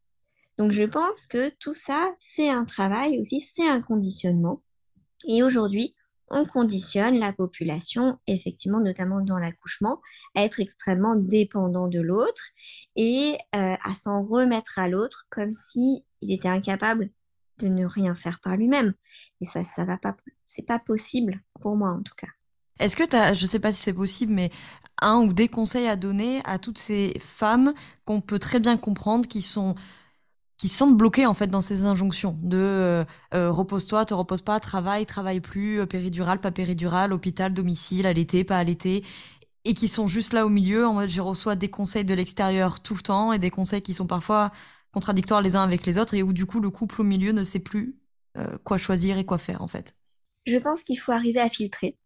[0.59, 4.63] Donc je pense que tout ça, c'est un travail aussi, c'est un conditionnement.
[5.27, 5.95] Et aujourd'hui,
[6.35, 10.03] on conditionne la population, effectivement, notamment dans l'accouchement,
[10.35, 12.43] à être extrêmement dépendant de l'autre
[12.97, 17.11] et euh, à s'en remettre à l'autre comme si il était incapable
[17.61, 18.95] de ne rien faire par lui-même.
[19.41, 22.29] Et ça, ça va pas, c'est pas possible pour moi en tout cas.
[22.81, 24.51] Est-ce que tu as, je sais pas si c'est possible, mais
[25.01, 27.73] un ou des conseils à donner à toutes ces femmes
[28.05, 29.77] qu'on peut très bien comprendre qui sont
[30.57, 34.43] qui se sentent bloquées en fait dans ces injonctions de euh, euh, repose-toi, te repose
[34.43, 39.05] pas, travaille, travaille plus, euh, péridural, pas péridural, hôpital, domicile, allaité, pas allaité,
[39.65, 42.81] et qui sont juste là au milieu en mode je reçois des conseils de l'extérieur
[42.81, 44.53] tout le temps et des conseils qui sont parfois
[44.93, 47.45] contradictoires les uns avec les autres et où du coup le couple au milieu ne
[47.45, 47.97] sait plus
[48.65, 49.97] quoi choisir et quoi faire en fait.
[50.45, 51.97] Je pense qu'il faut arriver à filtrer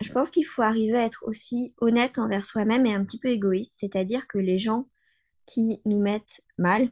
[0.00, 3.28] je pense qu'il faut arriver à être aussi honnête envers soi-même et un petit peu
[3.28, 4.88] égoïste, c'est-à-dire que les gens
[5.46, 6.90] qui nous mettent mal,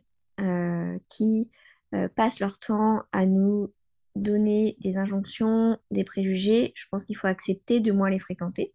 [1.09, 1.51] qui
[1.95, 3.73] euh, passent leur temps à nous
[4.15, 8.75] donner des injonctions, des préjugés, je pense qu'il faut accepter de moins les fréquenter.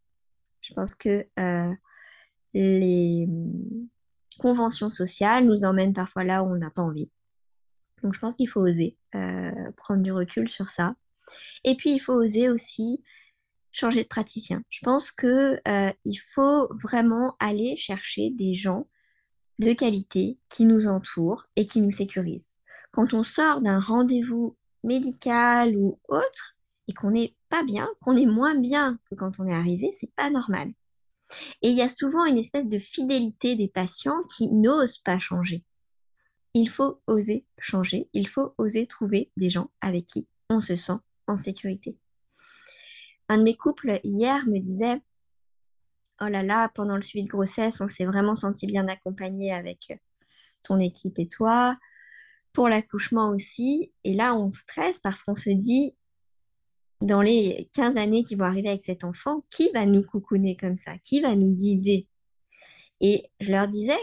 [0.61, 1.71] Je pense que euh,
[2.53, 3.27] les
[4.39, 7.09] conventions sociales nous emmènent parfois là où on n'a pas envie.
[8.03, 8.97] Donc je pense qu'il faut oser
[9.77, 10.95] prendre du recul sur ça.
[11.63, 13.01] Et puis il faut oser aussi
[13.71, 14.61] changer de praticien.
[14.69, 18.87] Je pense que euh, il faut vraiment aller chercher des gens
[19.61, 22.55] de qualité qui nous entourent et qui nous sécurisent.
[22.91, 28.25] Quand on sort d'un rendez-vous médical ou autre et qu'on n'est pas bien, qu'on est
[28.25, 30.73] moins bien que quand on est arrivé, c'est pas normal.
[31.61, 35.63] Et il y a souvent une espèce de fidélité des patients qui n'osent pas changer.
[36.53, 40.97] Il faut oser changer, il faut oser trouver des gens avec qui on se sent
[41.27, 41.97] en sécurité.
[43.29, 45.01] Un de mes couples hier me disait
[46.21, 49.99] Oh là là, pendant le suivi de grossesse, on s'est vraiment senti bien accompagné avec
[50.63, 51.77] ton équipe et toi.
[52.53, 53.91] Pour l'accouchement aussi.
[54.03, 55.93] Et là, on stresse parce qu'on se dit
[57.01, 60.75] dans les 15 années qui vont arriver avec cet enfant, qui va nous coucouner comme
[60.75, 60.97] ça?
[60.99, 62.07] Qui va nous guider?
[62.99, 63.97] Et je leur disais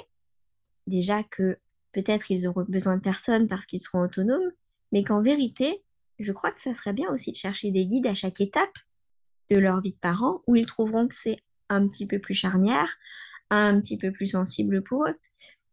[0.87, 1.59] déjà que
[1.93, 4.51] peut-être ils auront besoin de personne parce qu'ils seront autonomes,
[4.93, 5.83] mais qu'en vérité,
[6.19, 8.77] je crois que ça serait bien aussi de chercher des guides à chaque étape
[9.51, 12.97] de leur vie de parents où ils trouveront que c'est un petit peu plus charnière,
[13.51, 15.15] un petit peu plus sensible pour eux.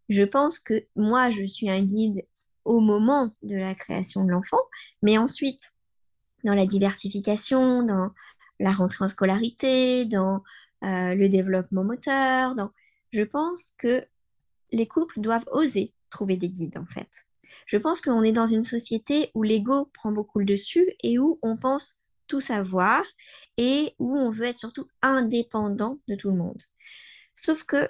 [0.10, 2.26] Je pense que moi, je suis un guide
[2.64, 4.62] au moment de la création de l'enfant,
[5.02, 5.74] mais ensuite,
[6.44, 8.12] dans la diversification, dans
[8.60, 10.44] la rentrée en scolarité, dans
[10.84, 12.72] euh, le développement moteur, dans...
[13.12, 14.06] je pense que
[14.72, 17.26] les couples doivent oser trouver des guides, en fait.
[17.66, 21.40] Je pense qu'on est dans une société où l'ego prend beaucoup le dessus et où
[21.42, 23.04] on pense tout savoir
[23.58, 26.62] et où on veut être surtout indépendant de tout le monde.
[27.34, 27.90] Sauf que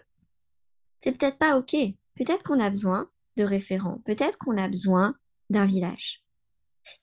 [1.01, 1.75] c'est peut-être pas OK.
[2.15, 5.15] Peut-être qu'on a besoin de référents, peut-être qu'on a besoin
[5.49, 6.23] d'un village.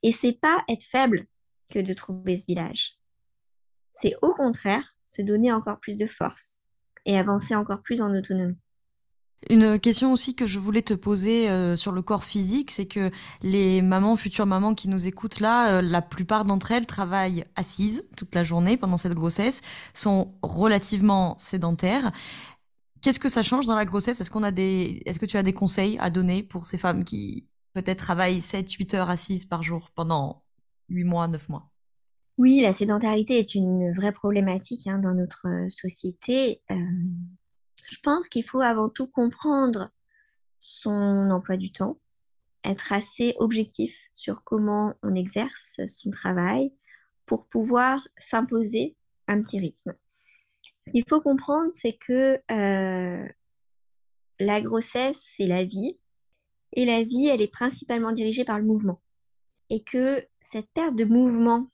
[0.02, 1.26] Et c'est pas être faible
[1.68, 2.98] que de trouver ce village.
[3.92, 6.62] C'est au contraire se donner encore plus de force
[7.04, 8.58] et avancer encore plus en autonomie.
[9.50, 13.10] Une question aussi que je voulais te poser euh, sur le corps physique, c'est que
[13.42, 18.06] les mamans, futures mamans qui nous écoutent là, euh, la plupart d'entre elles travaillent assises
[18.16, 19.62] toute la journée pendant cette grossesse,
[19.94, 22.12] sont relativement sédentaires.
[23.00, 24.20] Qu'est-ce que ça change dans la grossesse?
[24.20, 27.98] Est-ce des, est-ce que tu as des conseils à donner pour ces femmes qui peut-être
[27.98, 30.44] travaillent 7, 8 heures assises par jour pendant
[30.88, 31.68] 8 mois, 9 mois?
[32.38, 36.62] Oui, la sédentarité est une vraie problématique hein, dans notre euh, société.
[37.90, 39.90] Je pense qu'il faut avant tout comprendre
[40.58, 41.98] son emploi du temps,
[42.64, 46.72] être assez objectif sur comment on exerce son travail
[47.26, 49.94] pour pouvoir s'imposer un petit rythme.
[50.80, 53.28] Ce qu'il faut comprendre, c'est que euh,
[54.38, 55.98] la grossesse, c'est la vie,
[56.74, 59.00] et la vie, elle est principalement dirigée par le mouvement.
[59.70, 61.70] Et que cette perte de mouvement,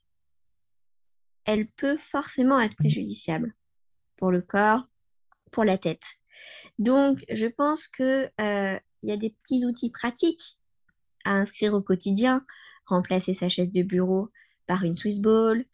[1.45, 3.55] elle peut forcément être préjudiciable
[4.17, 4.88] pour le corps,
[5.51, 6.19] pour la tête.
[6.77, 10.57] Donc, je pense qu'il euh, y a des petits outils pratiques
[11.25, 12.45] à inscrire au quotidien,
[12.85, 14.29] remplacer sa chaise de bureau
[14.67, 15.65] par une Swiss Ball,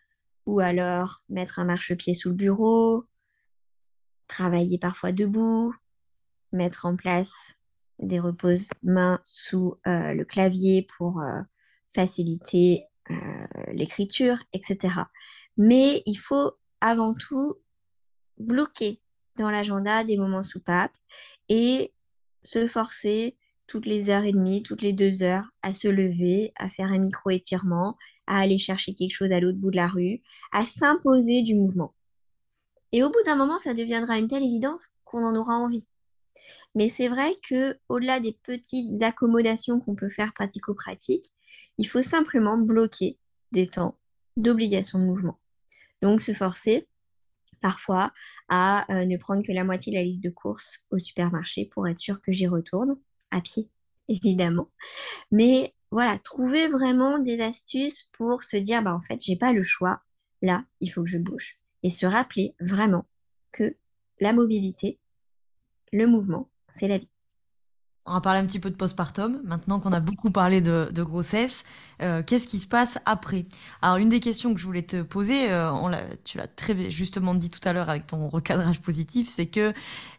[0.46, 3.06] ou alors mettre un marchepied sous le bureau,
[4.28, 5.74] travailler parfois debout,
[6.52, 7.56] mettre en place
[8.00, 11.42] des reposes mains sous euh, le clavier pour euh,
[11.94, 12.86] faciliter
[13.72, 15.02] l'écriture, etc.
[15.58, 17.54] Mais il faut avant tout
[18.40, 19.00] bloquer
[19.38, 20.96] dans l'agenda des moments soupapes
[21.50, 21.94] et
[22.44, 26.70] se forcer toutes les heures et demie, toutes les deux heures à se lever, à
[26.70, 30.22] faire un micro-étirement, à aller chercher quelque chose à l'autre bout de la rue,
[30.52, 31.94] à s'imposer du mouvement.
[32.92, 35.88] Et au bout d'un moment, ça deviendra une telle évidence qu'on en aura envie.
[36.76, 41.26] Mais c'est vrai que au-delà des petites accommodations qu'on peut faire pratico-pratique,
[41.78, 43.18] il faut simplement bloquer
[43.52, 43.98] des temps
[44.38, 45.40] d'obligation de mouvement.
[46.02, 46.88] Donc se forcer
[47.62, 48.12] parfois
[48.50, 51.88] à euh, ne prendre que la moitié de la liste de courses au supermarché pour
[51.88, 52.98] être sûr que j'y retourne,
[53.32, 53.70] à pied,
[54.08, 54.70] évidemment.
[55.32, 59.64] Mais voilà, trouver vraiment des astuces pour se dire, bah, en fait, j'ai pas le
[59.64, 60.02] choix.
[60.42, 61.58] Là, il faut que je bouge.
[61.84, 63.06] Et se rappeler vraiment
[63.52, 63.76] que
[64.20, 65.00] la mobilité,
[65.92, 67.10] le mouvement, c'est la vie.
[68.08, 69.42] On va parler un petit peu de postpartum.
[69.44, 71.64] Maintenant qu'on a beaucoup parlé de, grossesse,
[72.04, 73.46] euh, qu'est-ce qui se passe après?
[73.82, 75.72] Alors, une des questions que je voulais te poser, euh,
[76.24, 79.74] tu l'as très justement dit tout à l'heure avec ton recadrage positif, c'est que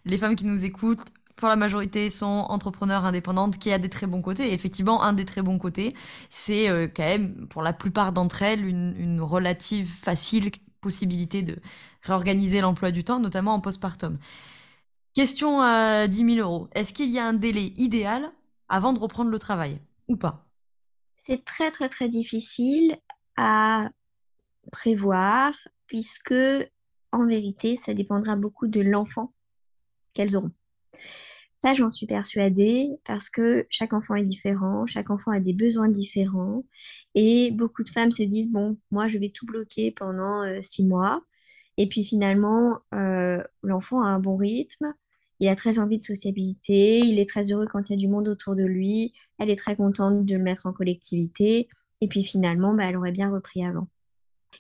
[0.05, 1.05] les femmes qui nous écoutent,
[1.37, 4.53] pour la majorité, sont entrepreneurs indépendantes, qui a des très bons côtés.
[4.53, 5.95] Effectivement, un des très bons côtés,
[6.29, 11.57] c'est euh, quand même, pour la plupart d'entre elles, une, une relative facile possibilité de
[12.03, 14.19] réorganiser l'emploi du temps, notamment en postpartum.
[15.17, 16.69] Question à 10 000 euros.
[16.75, 18.31] Est-ce qu'il y a un délai idéal
[18.69, 20.47] avant de reprendre le travail ou pas?
[21.17, 22.99] C'est très très très difficile
[23.39, 23.89] à
[24.71, 25.55] prévoir
[25.87, 26.35] puisque
[27.13, 29.33] en vérité, ça dépendra beaucoup de l'enfant
[30.13, 30.53] qu'elles auront.
[31.63, 35.89] Ça, j'en suis persuadée parce que chaque enfant est différent, chaque enfant a des besoins
[35.89, 36.63] différents
[37.15, 40.85] et beaucoup de femmes se disent, bon, moi, je vais tout bloquer pendant euh, six
[40.85, 41.23] mois.
[41.79, 44.95] Et puis finalement, euh, l'enfant a un bon rythme,
[45.41, 48.09] il a très envie de sociabilité, il est très heureux quand il y a du
[48.09, 51.69] monde autour de lui, elle est très contente de le mettre en collectivité,
[52.01, 53.89] et puis finalement, bah, elle aurait bien repris avant.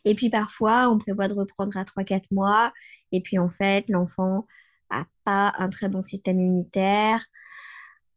[0.05, 2.73] Et puis parfois, on prévoit de reprendre à 3-4 mois,
[3.13, 4.47] et puis en fait, l'enfant
[4.91, 7.25] n'a pas un très bon système immunitaire,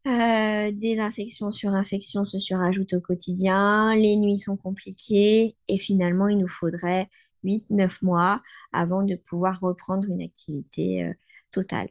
[0.07, 6.27] euh, des infections sur infections se surajoutent au quotidien, les nuits sont compliquées, et finalement,
[6.27, 7.09] il nous faudrait
[7.43, 8.41] 8-9 mois
[8.73, 11.13] avant de pouvoir reprendre une activité euh,
[11.51, 11.89] totale.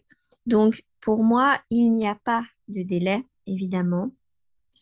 [0.48, 4.12] Donc, pour moi, il n'y a pas de délai, évidemment.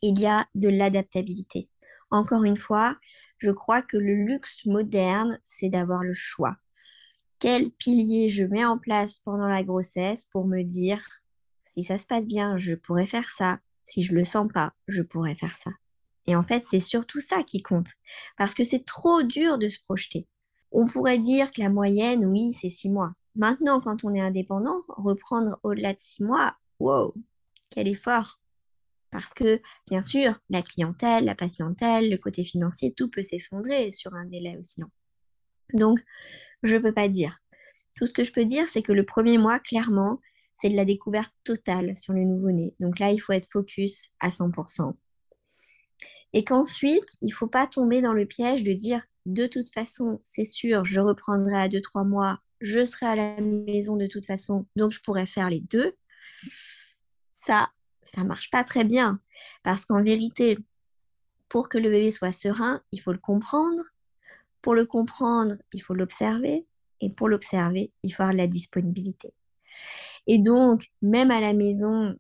[0.01, 1.69] Il y a de l'adaptabilité.
[2.13, 2.97] Encore une fois,
[3.39, 6.57] je crois que le luxe moderne, c'est d'avoir le choix.
[7.41, 11.05] Quel pilier je mets en place pendant la grossesse pour me dire,
[11.65, 13.59] si ça se passe bien, je pourrais faire ça.
[13.85, 15.73] Si je le sens pas, je pourrais faire ça.
[16.29, 17.91] Et en fait, c'est surtout ça qui compte.
[18.39, 20.29] Parce que c'est trop dur de se projeter.
[20.71, 23.15] On pourrait dire que la moyenne, oui, c'est six mois.
[23.37, 27.15] Maintenant, quand on est indépendant, reprendre au-delà de six mois, wow,
[27.71, 28.41] quel effort.
[29.11, 34.15] Parce que, bien sûr, la clientèle, la patientèle, le côté financier, tout peut s'effondrer sur
[34.15, 34.91] un délai aussi long.
[35.75, 36.01] Donc,
[36.63, 37.39] je ne peux pas dire.
[37.97, 40.21] Tout ce que je peux dire, c'est que le premier mois, clairement,
[40.55, 42.75] c'est de la découverte totale sur le nouveau-né.
[42.81, 44.95] Donc là, il faut être focus à 100%.
[46.33, 50.21] Et qu'ensuite, il ne faut pas tomber dans le piège de dire, de toute façon,
[50.23, 54.67] c'est sûr, je reprendrai à 2-3 mois je serai à la maison de toute façon,
[54.77, 55.95] donc je pourrais faire les deux.
[57.33, 57.69] Ça,
[58.03, 59.21] ça marche pas très bien
[59.63, 60.59] parce qu'en vérité,
[61.49, 63.83] pour que le bébé soit serein, il faut le comprendre.
[64.63, 66.67] Pour le comprendre, il faut l'observer.
[67.01, 69.33] Et pour l'observer, il faut avoir la disponibilité.
[70.27, 72.19] Et donc, même à la maison,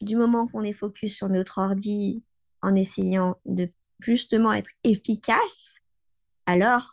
[0.00, 2.22] du moment qu'on est focus sur notre ordi
[2.60, 3.70] en essayant de
[4.00, 5.78] justement être efficace,
[6.44, 6.92] alors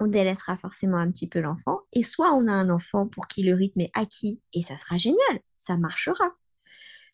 [0.00, 1.80] on délaissera forcément un petit peu l'enfant.
[1.92, 4.96] Et soit on a un enfant pour qui le rythme est acquis et ça sera
[4.96, 6.36] génial, ça marchera.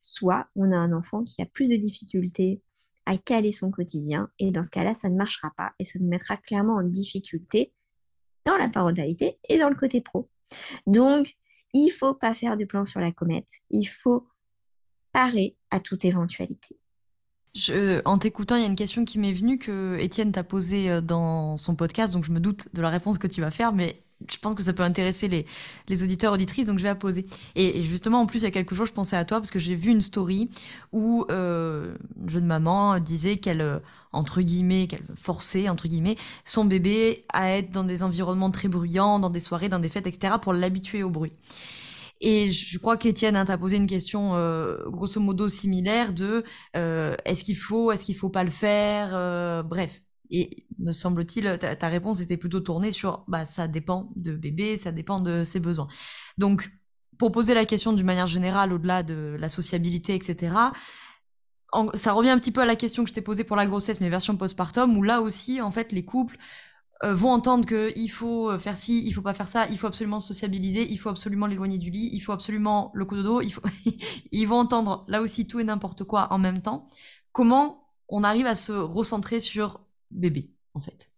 [0.00, 2.62] Soit on a un enfant qui a plus de difficultés
[3.06, 6.08] à caler son quotidien et dans ce cas-là, ça ne marchera pas et ça nous
[6.08, 7.72] mettra clairement en difficulté
[8.44, 10.30] dans la parentalité et dans le côté pro.
[10.86, 11.34] Donc,
[11.72, 14.28] il faut pas faire de plan sur la comète, il faut
[15.12, 16.78] parer à toute éventualité
[18.04, 21.00] en t'écoutant, il y a une question qui m'est venue que Étienne t'a posée euh,
[21.00, 24.02] dans son podcast, donc je me doute de la réponse que tu vas faire, mais
[24.30, 25.46] je pense que ça peut intéresser les,
[25.88, 27.26] les auditeurs auditrices, donc je vais la poser.
[27.56, 29.58] Et, justement, en plus, il y a quelques jours, je pensais à toi parce que
[29.58, 30.48] j'ai vu une story
[30.92, 33.78] où euh, une jeune maman disait qu'elle, euh,
[34.12, 39.18] entre guillemets, qu'elle forçait, entre guillemets, son bébé à être dans des environnements très bruyants,
[39.18, 41.32] dans des soirées, dans des fêtes, etc., pour l'habituer au bruit.
[42.26, 46.42] Et je crois qu'Étienne hein, t'a posé une question euh, grosso modo similaire de
[46.74, 50.00] euh, est-ce qu'il faut, est-ce qu'il faut pas le faire, euh, bref.
[50.30, 54.90] Et me semble-t-il, ta, réponse était plutôt tournée sur bah ça dépend de bébé, ça
[54.90, 55.87] dépend de ses besoins.
[56.38, 56.70] Donc
[57.18, 60.56] pour poser la question d'une manière générale, au-delà de la sociabilité, etc.
[61.92, 64.00] ça revient un petit peu à la question que je t'ai posée pour la grossesse,
[64.00, 66.38] mais version postpartum, où là aussi, en fait, les couples
[67.13, 70.21] vont entendre qu'il faut euh, faire ci, il faut pas faire ça, il faut absolument
[70.21, 73.63] sociabiliser, il faut absolument l'éloigner du lit, il faut absolument le cododo, il faut...
[74.33, 76.88] ils vont entendre là aussi tout et n'importe quoi en même temps.
[77.33, 79.81] Comment on arrive à se recentrer sur
[80.11, 81.11] bébé, en fait?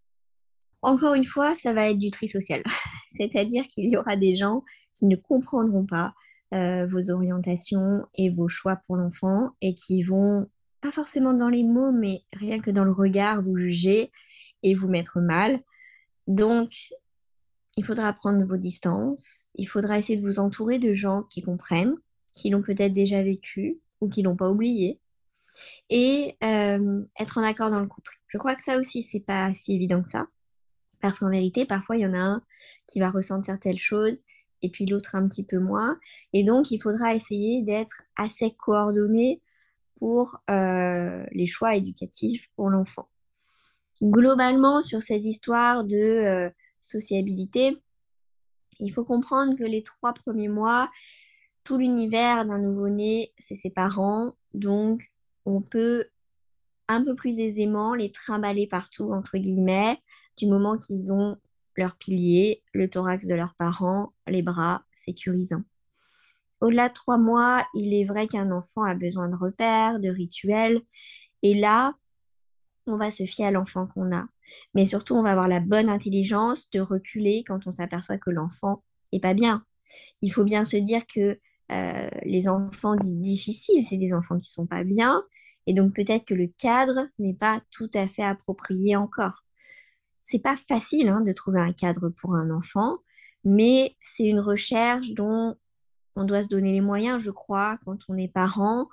[0.82, 2.62] Encore une fois, ça va être du tri social.
[3.09, 4.64] C'est-à-dire qu'il y aura des gens
[4.95, 6.14] qui ne comprendront pas
[6.55, 10.49] euh, vos orientations et vos choix pour l'enfant et qui vont,
[10.80, 14.11] pas forcément dans les mots, mais rien que dans le regard, vous juger
[14.62, 15.61] et vous mettre mal.
[16.26, 16.90] Donc,
[17.76, 21.96] il faudra prendre vos distances, il faudra essayer de vous entourer de gens qui comprennent,
[22.34, 25.00] qui l'ont peut-être déjà vécu ou qui l'ont pas oublié.
[25.88, 28.12] et euh, être en accord dans le couple.
[28.28, 30.26] Je crois que ça aussi, c'est pas si évident que ça.
[31.00, 32.42] Parce qu'en vérité, parfois, il y en a un
[32.86, 34.24] qui va ressentir telle chose
[34.62, 35.98] et puis l'autre un petit peu moins.
[36.32, 39.40] Et donc, il faudra essayer d'être assez coordonné
[39.98, 43.08] pour euh, les choix éducatifs pour l'enfant.
[44.03, 47.76] Globalement, sur cette histoire de euh, sociabilité,
[48.80, 50.90] il faut comprendre que les trois premiers mois,
[51.64, 54.36] tout l'univers d'un nouveau-né, c'est ses parents.
[54.55, 55.03] Donc,
[55.47, 56.07] on peut
[56.88, 59.99] un peu plus aisément les trimballer partout, entre guillemets,
[60.36, 61.36] du moment qu'ils ont
[61.76, 65.64] leur pilier, le thorax de leurs parents, les bras sécurisants.
[66.61, 70.80] Au-delà de trois mois, il est vrai qu'un enfant a besoin de repères, de rituels.
[71.42, 71.94] Et là,
[72.87, 74.26] on va se fier à l'enfant qu'on a.
[74.74, 78.82] Mais surtout, on va avoir la bonne intelligence de reculer quand on s'aperçoit que l'enfant
[79.12, 79.64] n'est pas bien.
[80.22, 81.39] Il faut bien se dire que
[81.72, 85.22] euh, les enfants dits difficiles, c'est des enfants qui sont pas bien.
[85.66, 89.43] Et donc peut-être que le cadre n'est pas tout à fait approprié encore.
[90.22, 92.99] C'est pas facile hein, de trouver un cadre pour un enfant,
[93.45, 95.57] mais c'est une recherche dont
[96.16, 98.89] on doit se donner les moyens, je crois, quand on est parent,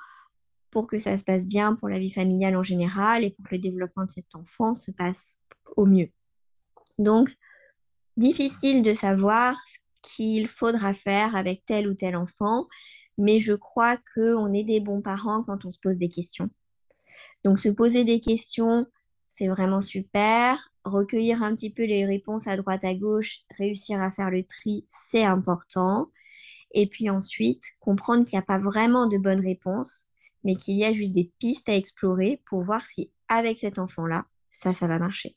[0.74, 3.54] pour que ça se passe bien pour la vie familiale en général et pour que
[3.54, 5.40] le développement de cet enfant se passe
[5.78, 6.10] au mieux.
[6.98, 7.36] Donc,
[8.18, 12.68] difficile de savoir ce qu'il faudra faire avec tel ou tel enfant,
[13.20, 16.50] mais je crois qu'on est des bons parents quand on se pose des questions.
[17.46, 18.88] Donc, se poser des questions,
[19.28, 20.70] c'est vraiment super.
[20.86, 24.88] Recueillir un petit peu les réponses à droite à gauche, réussir à faire le tri,
[24.90, 26.10] c'est important.
[26.74, 30.08] Et puis ensuite, comprendre qu'il n'y a pas vraiment de bonnes réponses,
[30.44, 34.26] mais qu'il y a juste des pistes à explorer pour voir si avec cet enfant-là,
[34.50, 35.36] ça, ça va marcher.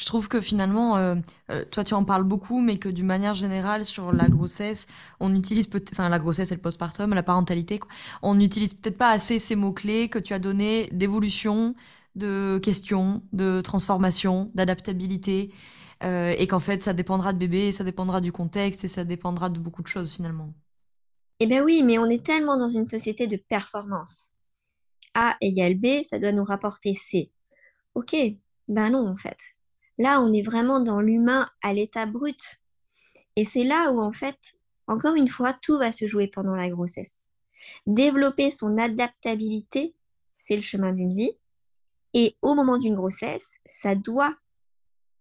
[0.00, 1.16] Je trouve que finalement, euh,
[1.50, 4.86] euh, toi tu en parles beaucoup, mais que d'une manière générale sur la grossesse,
[5.20, 7.90] on utilise peut-être, enfin la grossesse et le postpartum, la parentalité, quoi,
[8.22, 11.74] on n'utilise peut-être pas assez ces mots-clés que tu as donnés d'évolution,
[12.14, 15.52] de questions, de transformation, d'adaptabilité,
[16.02, 19.50] euh, et qu'en fait ça dépendra de bébé, ça dépendra du contexte et ça dépendra
[19.50, 20.54] de beaucoup de choses finalement.
[21.42, 24.34] Eh bien oui, mais on est tellement dans une société de performance.
[25.14, 27.32] A égale B, ça doit nous rapporter C.
[27.94, 28.14] Ok,
[28.68, 29.56] ben non en fait.
[29.96, 32.60] Là, on est vraiment dans l'humain à l'état brut.
[33.36, 36.68] Et c'est là où en fait, encore une fois, tout va se jouer pendant la
[36.68, 37.24] grossesse.
[37.86, 39.94] Développer son adaptabilité,
[40.38, 41.38] c'est le chemin d'une vie.
[42.12, 44.34] Et au moment d'une grossesse, ça doit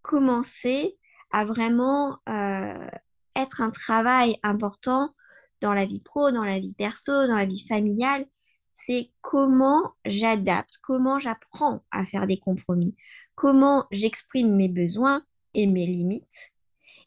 [0.01, 0.97] commencer
[1.31, 2.89] à vraiment euh,
[3.35, 5.13] être un travail important
[5.61, 8.25] dans la vie pro, dans la vie perso, dans la vie familiale,
[8.73, 12.95] c'est comment j'adapte, comment j'apprends à faire des compromis,
[13.35, 16.53] comment j'exprime mes besoins et mes limites.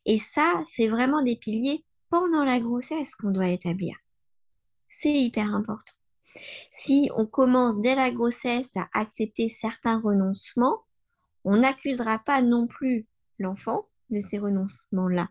[0.05, 3.96] Et ça, c'est vraiment des piliers pendant la grossesse qu'on doit établir.
[4.88, 5.94] C'est hyper important.
[6.70, 10.82] Si on commence dès la grossesse à accepter certains renoncements,
[11.44, 13.07] on n'accusera pas non plus
[13.38, 15.28] l'enfant de ces renoncements-là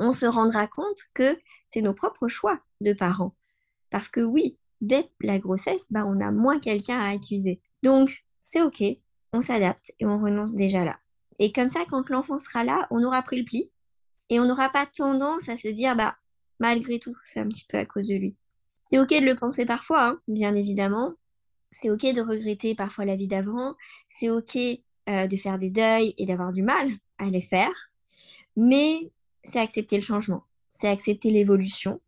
[0.00, 1.38] on se rendra compte que
[1.68, 3.36] c'est nos propres choix de parents.
[3.90, 7.60] Parce que oui, dès la grossesse, bah, on a moins quelqu'un à accuser.
[7.82, 8.82] Donc, c'est OK,
[9.32, 10.98] on s'adapte et on renonce déjà là.
[11.38, 13.70] Et comme ça, quand l'enfant sera là, on aura pris le pli
[14.30, 16.16] et on n'aura pas tendance à se dire, bah,
[16.58, 18.36] malgré tout, c'est un petit peu à cause de lui.
[18.82, 21.14] C'est OK de le penser parfois, hein, bien évidemment.
[21.70, 23.74] C'est OK de regretter parfois la vie d'avant.
[24.08, 27.90] C'est OK euh, de faire des deuils et d'avoir du mal à les faire.
[28.56, 29.10] Mais
[29.44, 32.00] c'est accepter le changement, c'est accepter l'évolution.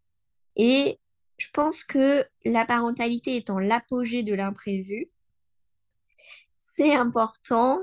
[0.56, 0.98] Et
[1.38, 5.10] je pense que la parentalité étant l'apogée de l'imprévu,
[6.58, 7.80] c'est important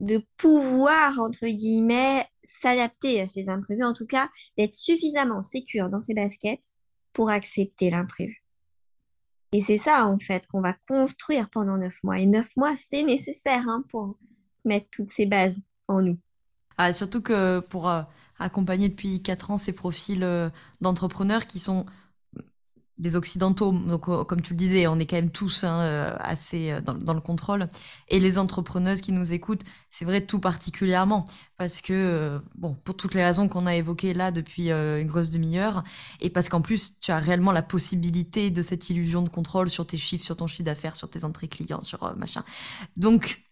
[0.00, 4.28] de pouvoir, entre guillemets, s'adapter à ces imprévus, en tout cas
[4.58, 6.74] d'être suffisamment sécure dans ses baskets
[7.12, 8.42] pour accepter l'imprévu.
[9.52, 12.18] Et c'est ça, en fait, qu'on va construire pendant neuf mois.
[12.18, 14.18] Et neuf mois, c'est nécessaire hein, pour
[14.64, 16.18] mettre toutes ces bases en nous.
[16.78, 18.02] Ah, surtout que pour euh,
[18.38, 21.86] accompagner depuis quatre ans ces profils euh, d'entrepreneurs qui sont
[22.98, 26.14] des occidentaux, donc euh, comme tu le disais, on est quand même tous hein, euh,
[26.20, 27.68] assez dans, le contrôle.
[28.08, 31.24] Et les entrepreneuses qui nous écoutent, c'est vrai tout particulièrement,
[31.56, 35.82] parce que, bon, pour toutes les raisons qu'on a évoquées là depuis une grosse demi-heure,
[36.20, 39.84] et parce qu'en plus, tu as réellement la possibilité de cette illusion de contrôle sur
[39.84, 42.44] tes chiffres, sur ton chiffre d'affaires, sur tes entrées clients, sur machin.
[42.96, 43.42] Donc,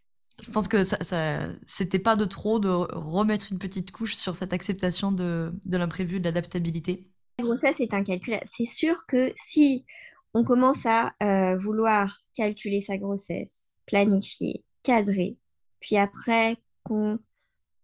[0.42, 4.36] je pense que ça, ça c'était pas de trop de remettre une petite couche sur
[4.36, 7.08] cette acceptation de, de l'imprévu, de l'adaptabilité.
[7.38, 8.44] La grossesse c'est incalculable.
[8.46, 9.84] C'est sûr que si
[10.34, 15.38] on commence à euh, vouloir calculer sa grossesse, planifier, cadrer,
[15.80, 17.18] puis après qu'on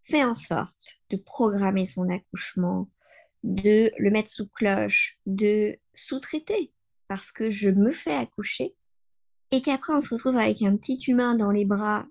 [0.02, 2.88] fait en sorte de programmer son accouchement,
[3.42, 6.72] de le mettre sous cloche, de sous-traiter,
[7.08, 8.74] parce que je me fais accoucher,
[9.50, 12.06] et qu'après on se retrouve avec un petit humain dans les bras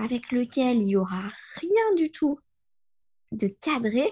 [0.00, 2.38] avec lequel il n'y aura rien du tout
[3.32, 4.06] de cadré,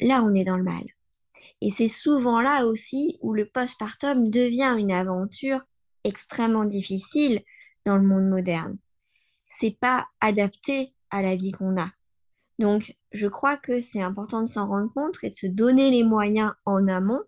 [0.00, 0.84] là on est dans le mal.
[1.60, 5.60] Et c'est souvent là aussi où le postpartum devient une aventure
[6.04, 7.42] extrêmement difficile
[7.84, 8.76] dans le monde moderne.
[9.46, 11.90] C'est pas adapté à la vie qu'on a.
[12.58, 16.04] Donc, je crois que c'est important de s'en rendre compte et de se donner les
[16.04, 17.22] moyens en amont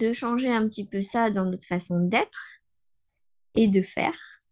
[0.00, 2.60] de changer un petit peu ça dans notre façon d'être
[3.54, 4.42] et de faire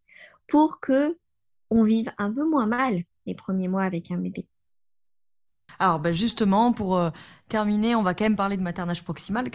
[0.46, 1.18] pour que
[1.72, 4.46] on vive un peu moins mal les premiers mois avec un bébé.
[5.78, 7.10] Alors ben justement, pour euh,
[7.48, 9.50] terminer, on va quand même parler de maternage proximal,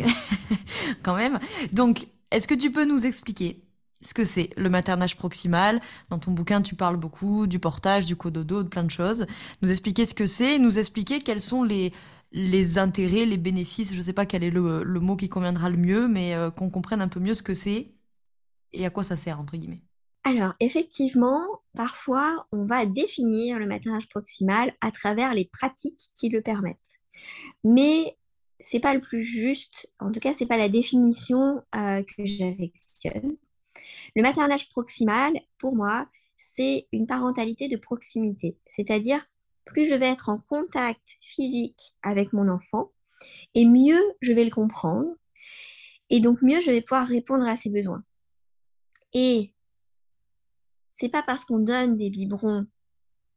[1.03, 1.39] quand même.
[1.73, 3.63] Donc, est-ce que tu peux nous expliquer
[4.01, 5.79] ce que c'est le maternage proximal?
[6.09, 9.27] Dans ton bouquin, tu parles beaucoup du portage, du cododo, de plein de choses.
[9.61, 11.93] Nous expliquer ce que c'est, nous expliquer quels sont les,
[12.31, 15.77] les intérêts, les bénéfices, je ne sais pas quel est le, mot qui conviendra le
[15.77, 17.91] mieux, mais euh, qu'on comprenne un peu mieux ce que c'est
[18.73, 19.86] et à quoi ça sert, entre guillemets.
[20.27, 21.39] Alors, effectivement,
[21.73, 26.99] parfois, on va définir le maternage proximal à travers les pratiques qui le permettent.
[27.63, 28.17] Mais
[28.59, 33.37] c'est pas le plus juste, en tout cas, c'est pas la définition euh, que j'affectionne.
[34.17, 39.25] Le maternage proximal, pour moi, c'est une parentalité de proximité, c'est-à-dire
[39.63, 42.91] plus je vais être en contact physique avec mon enfant,
[43.55, 45.07] et mieux je vais le comprendre,
[46.09, 48.03] et donc mieux je vais pouvoir répondre à ses besoins.
[49.13, 49.53] Et
[50.99, 52.65] c'est pas parce qu'on donne des biberons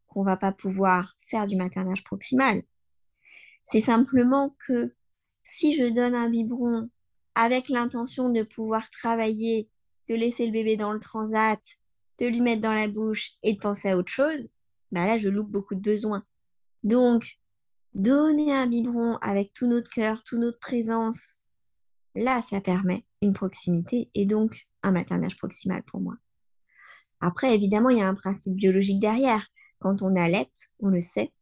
[0.06, 2.62] qu'on va pas pouvoir faire du maternage proximal.
[3.64, 4.94] C'est simplement que
[5.42, 6.88] si je donne un biberon
[7.34, 9.68] avec l'intention de pouvoir travailler,
[10.08, 11.60] de laisser le bébé dans le transat,
[12.18, 14.48] de lui mettre dans la bouche et de penser à autre chose,
[14.90, 16.24] bah là, je loupe beaucoup de besoins.
[16.82, 17.38] Donc,
[17.92, 21.44] donner un biberon avec tout notre cœur, toute notre présence,
[22.14, 26.16] là, ça permet une proximité et donc un maternage proximal pour moi.
[27.20, 29.48] Après, évidemment, il y a un principe biologique derrière.
[29.78, 30.50] Quand on allait,
[30.80, 31.32] on le sait,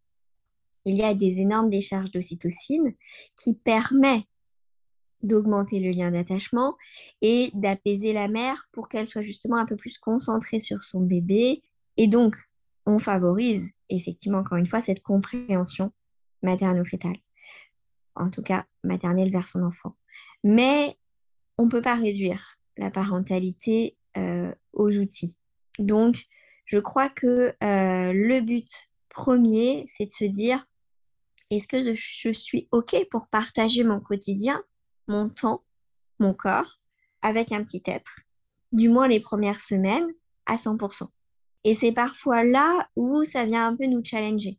[0.84, 2.94] il y a des énormes décharges d'ocytocine
[3.36, 4.26] qui permettent
[5.22, 6.76] d'augmenter le lien d'attachement
[7.22, 11.62] et d'apaiser la mère pour qu'elle soit justement un peu plus concentrée sur son bébé.
[11.96, 12.36] Et donc,
[12.86, 15.92] on favorise effectivement, encore une fois, cette compréhension
[16.42, 17.16] materno-fétale.
[18.14, 19.96] En tout cas, maternelle vers son enfant.
[20.44, 20.96] Mais
[21.56, 25.36] on ne peut pas réduire la parentalité euh, aux outils.
[25.78, 26.24] Donc,
[26.64, 28.68] je crois que euh, le but
[29.08, 30.64] premier, c'est de se dire,
[31.50, 34.62] est-ce que je suis OK pour partager mon quotidien,
[35.06, 35.64] mon temps,
[36.18, 36.78] mon corps
[37.22, 38.20] avec un petit être,
[38.72, 40.06] du moins les premières semaines,
[40.46, 41.08] à 100%.
[41.64, 44.58] Et c'est parfois là où ça vient un peu nous challenger.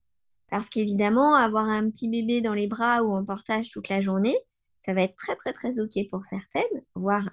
[0.50, 4.38] Parce qu'évidemment, avoir un petit bébé dans les bras ou en portage toute la journée,
[4.80, 7.30] ça va être très très très OK pour certaines, voire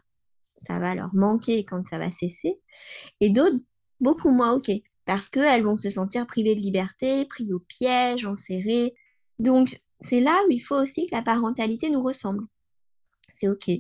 [0.59, 2.61] ça va leur manquer quand ça va cesser.
[3.20, 3.59] Et d'autres,
[4.01, 4.70] beaucoup moins OK,
[5.05, 8.94] parce qu'elles vont se sentir privées de liberté, prises au piège, enserrées.
[9.38, 12.44] Donc, c'est là où il faut aussi que la parentalité nous ressemble.
[13.28, 13.70] C'est OK,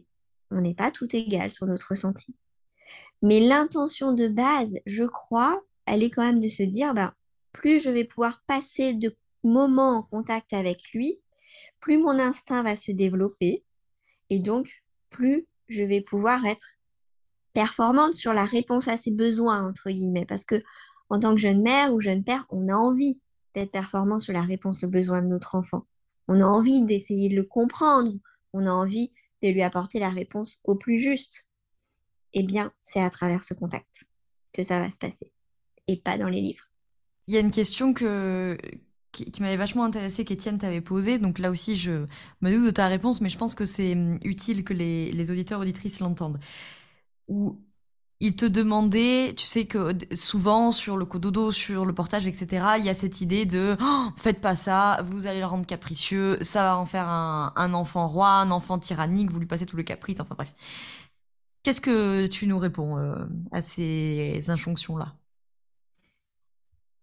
[0.50, 2.34] on n'est pas tout égal sur notre ressenti.
[3.22, 7.12] Mais l'intention de base, je crois, elle est quand même de se dire, ben,
[7.52, 11.20] plus je vais pouvoir passer de moments en contact avec lui,
[11.80, 13.64] plus mon instinct va se développer,
[14.30, 16.76] et donc plus je vais pouvoir être
[17.56, 20.26] performante sur la réponse à ses besoins, entre guillemets.
[20.26, 20.62] Parce que
[21.08, 23.18] en tant que jeune mère ou jeune père, on a envie
[23.54, 25.86] d'être performant sur la réponse aux besoins de notre enfant.
[26.28, 28.12] On a envie d'essayer de le comprendre.
[28.52, 29.10] On a envie
[29.42, 31.48] de lui apporter la réponse au plus juste.
[32.34, 34.04] Eh bien, c'est à travers ce contact
[34.52, 35.32] que ça va se passer
[35.86, 36.68] et pas dans les livres.
[37.26, 38.58] Il y a une question que,
[39.12, 41.18] qui, m'avait vachement intéressée qu'Étienne t'avait posée.
[41.18, 42.04] Donc là aussi, je
[42.42, 45.30] me doute de ta réponse, mais je pense que c'est hum, utile que les, les
[45.30, 46.38] auditeurs auditrices l'entendent
[47.28, 47.58] où
[48.20, 52.84] il te demandait, tu sais que souvent sur le cododo, sur le portage, etc., il
[52.86, 56.62] y a cette idée de oh, faites pas ça, vous allez le rendre capricieux, ça
[56.62, 60.18] va en faire un, enfant roi, un enfant tyrannique, vous lui passez tout le caprice,
[60.20, 60.54] enfin bref.
[61.62, 65.14] Qu'est-ce que tu nous réponds euh, à ces injonctions-là?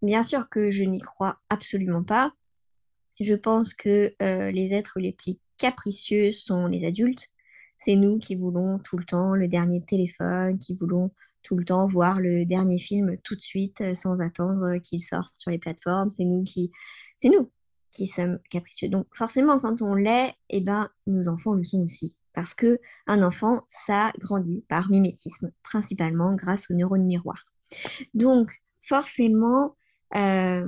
[0.02, 2.32] Bien sûr que je n'y crois absolument pas.
[3.20, 7.28] Je pense que euh, les êtres les plus capricieux sont les adultes
[7.76, 11.10] c'est nous qui voulons tout le temps le dernier téléphone, qui voulons
[11.42, 15.34] tout le temps voir le dernier film tout de suite euh, sans attendre qu'il sorte
[15.36, 16.10] sur les plateformes.
[16.10, 16.72] C'est nous qui,
[17.16, 17.50] c'est nous
[17.90, 18.88] qui sommes capricieux.
[18.88, 22.14] Donc forcément, quand on l'est, eh ben, nos enfants le sont aussi.
[22.32, 27.44] Parce que un enfant, ça grandit par mimétisme, principalement grâce aux neurones miroirs.
[28.14, 28.50] Donc
[28.82, 29.76] forcément,
[30.16, 30.66] euh,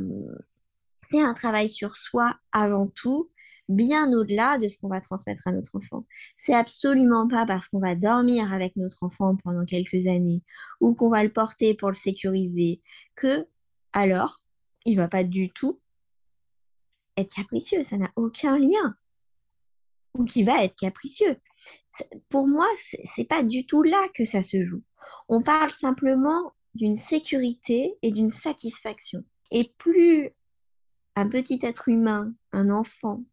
[1.02, 3.30] c'est un travail sur soi avant tout,
[3.68, 6.04] bien au-delà de ce qu'on va transmettre à notre enfant.
[6.36, 10.42] C'est absolument pas parce qu'on va dormir avec notre enfant pendant quelques années
[10.80, 12.80] ou qu'on va le porter pour le sécuriser
[13.16, 13.46] que
[13.92, 14.42] alors
[14.84, 15.80] il va pas du tout
[17.16, 18.96] être capricieux, ça n'a aucun lien.
[20.18, 21.36] Ou qui va être capricieux.
[22.28, 22.66] Pour moi,
[23.04, 24.82] c'est pas du tout là que ça se joue.
[25.28, 29.24] On parle simplement d'une sécurité et d'une satisfaction.
[29.50, 30.30] Et plus
[31.16, 33.24] un petit être humain, un enfant,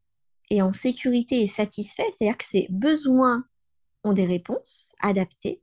[0.53, 3.45] est en sécurité et satisfait, c'est-à-dire que ses besoins
[4.03, 5.61] ont des réponses adaptées,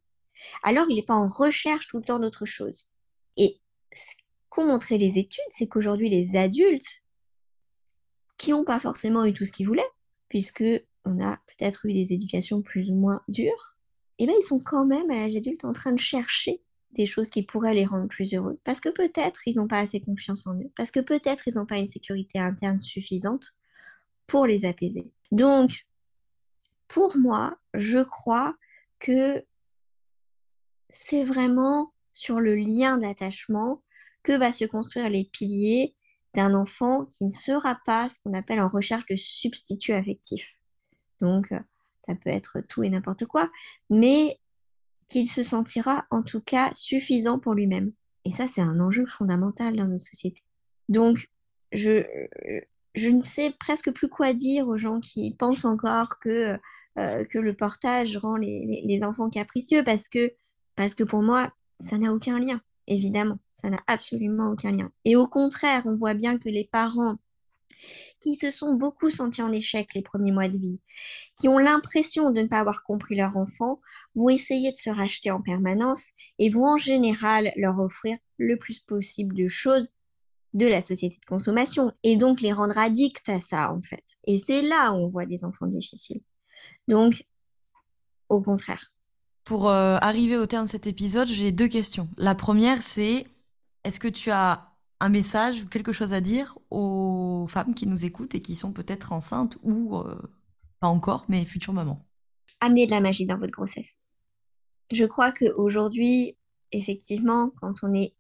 [0.63, 2.91] alors il n'est pas en recherche tout le temps d'autre chose.
[3.37, 3.61] Et
[3.93, 4.13] ce
[4.49, 7.03] qu'ont montré les études, c'est qu'aujourd'hui, les adultes
[8.37, 9.83] qui n'ont pas forcément eu tout ce qu'ils voulaient,
[10.29, 10.65] puisque
[11.05, 13.77] on a peut-être eu des éducations plus ou moins dures,
[14.19, 16.63] et eh bien ils sont quand même à l'âge adulte en train de chercher
[16.93, 18.59] des choses qui pourraient les rendre plus heureux.
[18.65, 21.67] Parce que peut-être ils n'ont pas assez confiance en eux, parce que peut-être ils n'ont
[21.67, 23.55] pas une sécurité interne suffisante
[24.31, 25.11] pour les apaiser.
[25.33, 25.87] Donc,
[26.87, 28.55] pour moi, je crois
[29.01, 29.45] que
[30.89, 33.83] c'est vraiment sur le lien d'attachement
[34.23, 35.97] que va se construire les piliers
[36.35, 40.55] d'un enfant qui ne sera pas ce qu'on appelle en recherche de substitut affectif.
[41.21, 41.53] Donc,
[42.07, 43.51] ça peut être tout et n'importe quoi,
[43.89, 44.39] mais
[45.09, 47.93] qu'il se sentira en tout cas suffisant pour lui-même.
[48.25, 50.45] Et ça, c'est un enjeu fondamental dans notre société.
[50.89, 51.29] Donc,
[51.73, 52.05] je,
[52.95, 56.59] je ne sais presque plus quoi dire aux gens qui pensent encore que,
[56.99, 60.33] euh, le portage rend les, les, enfants capricieux parce que,
[60.75, 63.39] parce que pour moi, ça n'a aucun lien, évidemment.
[63.55, 64.91] Ça n'a absolument aucun lien.
[65.05, 67.17] Et au contraire, on voit bien que les parents
[68.21, 70.81] qui se sont beaucoup sentis en échec les premiers mois de vie,
[71.39, 73.81] qui ont l'impression de ne pas avoir compris leur enfant,
[74.15, 78.81] vont essayer de se racheter en permanence et vont en général leur offrir le plus
[78.81, 79.91] possible de choses
[80.55, 84.05] de la société de consommation et donc les rendre addicts à ça en fait.
[84.27, 86.23] Et c'est là où on voit des enfants difficiles.
[86.89, 87.25] Donc,
[88.29, 88.93] au contraire.
[89.45, 92.09] Pour euh, arriver au terme de cet épisode, j'ai deux questions.
[92.17, 93.27] La première, c'est
[93.85, 94.71] est-ce que tu as
[95.01, 98.73] un message ou quelque chose à dire aux femmes qui nous écoutent et qui sont
[98.73, 100.21] peut-être enceintes ou euh,
[100.79, 102.05] pas encore, mais futures mamans?
[102.61, 104.13] Amenez de la magie dans votre grossesse.
[104.91, 106.37] Je crois qu'aujourd'hui,
[106.73, 108.15] effectivement, quand on est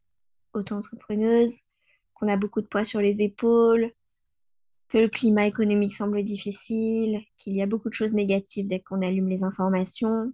[0.54, 1.60] auto-entrepreneuse,
[2.20, 3.90] qu'on a beaucoup de poids sur les épaules,
[4.88, 9.02] que le climat économique semble difficile, qu'il y a beaucoup de choses négatives dès qu'on
[9.02, 10.32] allume les informations,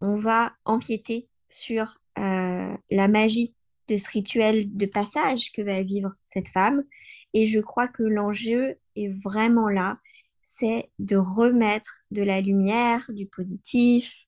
[0.00, 3.54] on va empiéter sur euh, la magie
[3.88, 6.84] de ce rituel de passage que va vivre cette femme.
[7.32, 9.98] Et je crois que l'enjeu est vraiment là,
[10.42, 14.26] c'est de remettre de la lumière, du positif,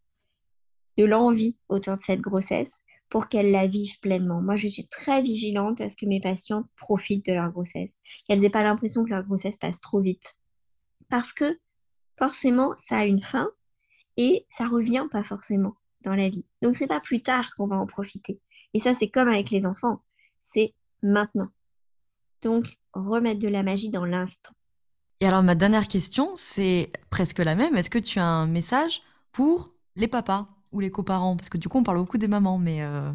[0.97, 4.41] de l'envie autour de cette grossesse pour qu'elles la vivent pleinement.
[4.43, 8.41] Moi, je suis très vigilante à ce que mes patientes profitent de leur grossesse, qu'elles
[8.41, 10.37] n'aient pas l'impression que leur grossesse passe trop vite.
[11.09, 11.59] Parce que
[12.19, 13.49] forcément, ça a une fin
[14.17, 16.47] et ça revient pas forcément dans la vie.
[16.63, 18.41] Donc, c'est pas plus tard qu'on va en profiter.
[18.75, 20.03] Et ça, c'est comme avec les enfants,
[20.41, 21.51] c'est maintenant.
[22.43, 24.53] Donc, remettre de la magie dans l'instant.
[25.21, 27.77] Et alors, ma dernière question, c'est presque la même.
[27.77, 29.01] Est-ce que tu as un message
[29.33, 30.56] pour les papas?
[30.73, 32.83] Ou les coparents Parce que du coup, on parle beaucoup des mamans, mais...
[32.83, 33.12] Euh...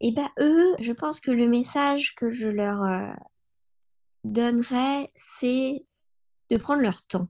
[0.00, 3.12] Eh bien, eux, je pense que le message que je leur euh,
[4.24, 5.86] donnerais, c'est
[6.50, 7.28] de prendre leur temps.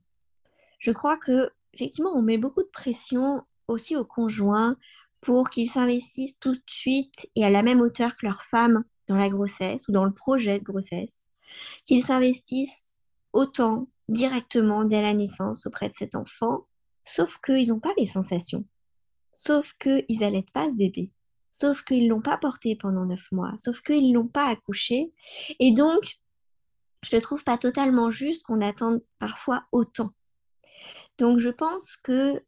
[0.79, 4.77] Je crois que, effectivement, on met beaucoup de pression aussi aux conjoints
[5.21, 9.17] pour qu'ils s'investissent tout de suite et à la même hauteur que leur femme dans
[9.17, 11.27] la grossesse ou dans le projet de grossesse,
[11.85, 12.99] qu'ils s'investissent
[13.33, 16.67] autant directement dès la naissance auprès de cet enfant,
[17.03, 18.65] sauf qu'ils n'ont pas les sensations,
[19.33, 21.11] sauf qu'ils n'allaitent pas ce bébé,
[21.51, 25.13] sauf qu'ils ne l'ont pas porté pendant neuf mois, sauf qu'ils ne l'ont pas accouché.
[25.59, 26.21] Et donc,
[27.03, 30.13] je ne trouve pas totalement juste qu'on attende parfois autant.
[31.19, 32.43] Donc, je pense que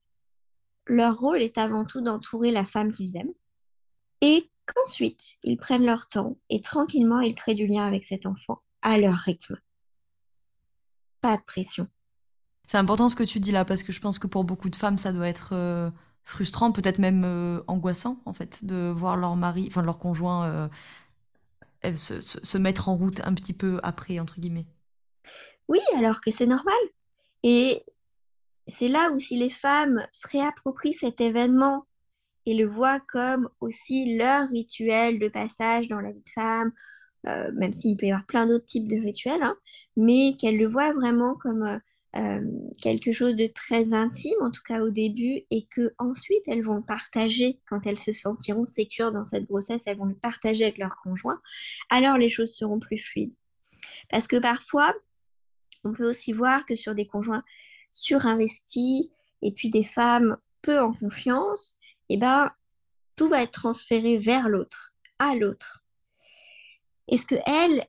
[0.87, 3.35] leur rôle est avant tout d'entourer la femme qu'ils aiment
[4.21, 8.63] et qu'ensuite ils prennent leur temps et tranquillement ils créent du lien avec cet enfant
[8.83, 9.57] à leur rythme.
[11.21, 11.89] Pas de pression.
[12.67, 14.77] C'est important ce que tu dis là parce que je pense que pour beaucoup de
[14.77, 15.91] femmes ça doit être euh,
[16.25, 20.47] frustrant, peut-être même euh, angoissant en fait de voir leur mari, enfin leur conjoint
[21.85, 24.67] euh, se, se, mettre en route un petit peu après entre guillemets.
[25.69, 26.75] Oui, alors que c'est normal.
[27.43, 27.83] Et
[28.67, 31.87] c'est là où si les femmes se réapproprient cet événement
[32.47, 36.73] et le voient comme aussi leur rituel de passage dans la vie de femme,
[37.27, 39.57] euh, même s'il peut y avoir plein d'autres types de rituels, hein,
[39.97, 41.81] mais qu'elles le voient vraiment comme
[42.17, 42.41] euh,
[42.81, 46.83] quelque chose de très intime, en tout cas au début, et que ensuite elles vont
[46.83, 50.97] partager quand elles se sentiront sécures dans cette grossesse, elles vont le partager avec leur
[51.03, 51.41] conjoint,
[51.91, 53.35] alors les choses seront plus fluides.
[54.11, 54.95] Parce que parfois,
[55.87, 57.45] On peut aussi voir que sur des conjoints
[57.93, 59.11] surinvestis
[59.43, 61.77] et puis des femmes peu en confiance,
[62.09, 62.51] eh ben,
[63.17, 65.85] tout va être transféré vers l'autre, à l'autre.
[67.09, 67.87] Est-ce que elle,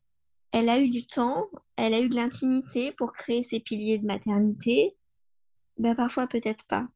[0.56, 4.06] elle a eu du temps, elle a eu de l'intimité pour créer ses piliers de
[4.06, 4.95] maternité
[5.78, 6.88] ben, Parfois, peut-être pas.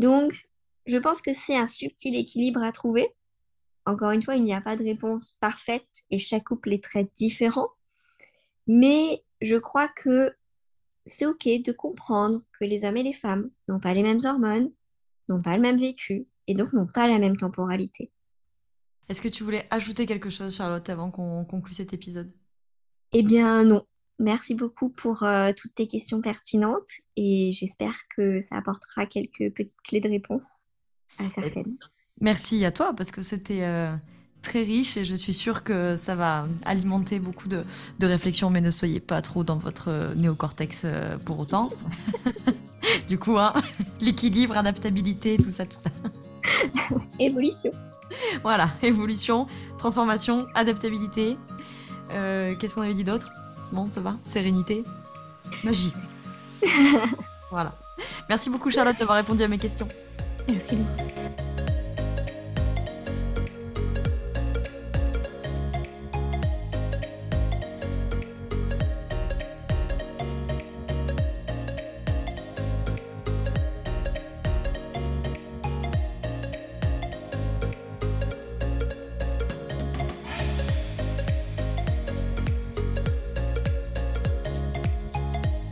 [0.00, 0.32] Donc,
[0.86, 3.14] je pense que c'est un subtil équilibre à trouver.
[3.84, 7.08] Encore une fois, il n'y a pas de réponse parfaite et chaque couple est très
[7.14, 7.68] différent.
[8.66, 10.34] Mais je crois que
[11.04, 14.72] c'est OK de comprendre que les hommes et les femmes n'ont pas les mêmes hormones,
[15.28, 18.10] n'ont pas le même vécu et donc n'ont pas la même temporalité.
[19.08, 22.32] Est-ce que tu voulais ajouter quelque chose, Charlotte, avant qu'on conclue cet épisode?
[23.18, 23.82] Eh bien non.
[24.18, 29.80] Merci beaucoup pour euh, toutes tes questions pertinentes et j'espère que ça apportera quelques petites
[29.82, 30.46] clés de réponse
[31.16, 31.78] à certaines.
[32.20, 33.90] Merci à toi parce que c'était euh,
[34.42, 37.64] très riche et je suis sûre que ça va alimenter beaucoup de,
[38.00, 40.86] de réflexions, mais ne soyez pas trop dans votre euh, néocortex
[41.24, 41.70] pour autant.
[43.08, 43.54] du coup, hein,
[44.02, 45.90] l'équilibre, adaptabilité, tout ça, tout ça.
[47.18, 47.72] Évolution.
[48.42, 49.46] Voilà, évolution,
[49.78, 51.36] transformation, adaptabilité.
[52.12, 53.30] Euh, qu'est-ce qu'on avait dit d'autre
[53.72, 54.84] Bon, ça va Sérénité
[55.64, 55.92] Magie.
[57.50, 57.72] voilà.
[58.28, 59.88] Merci beaucoup Charlotte d'avoir répondu à mes questions.
[60.48, 60.76] Merci.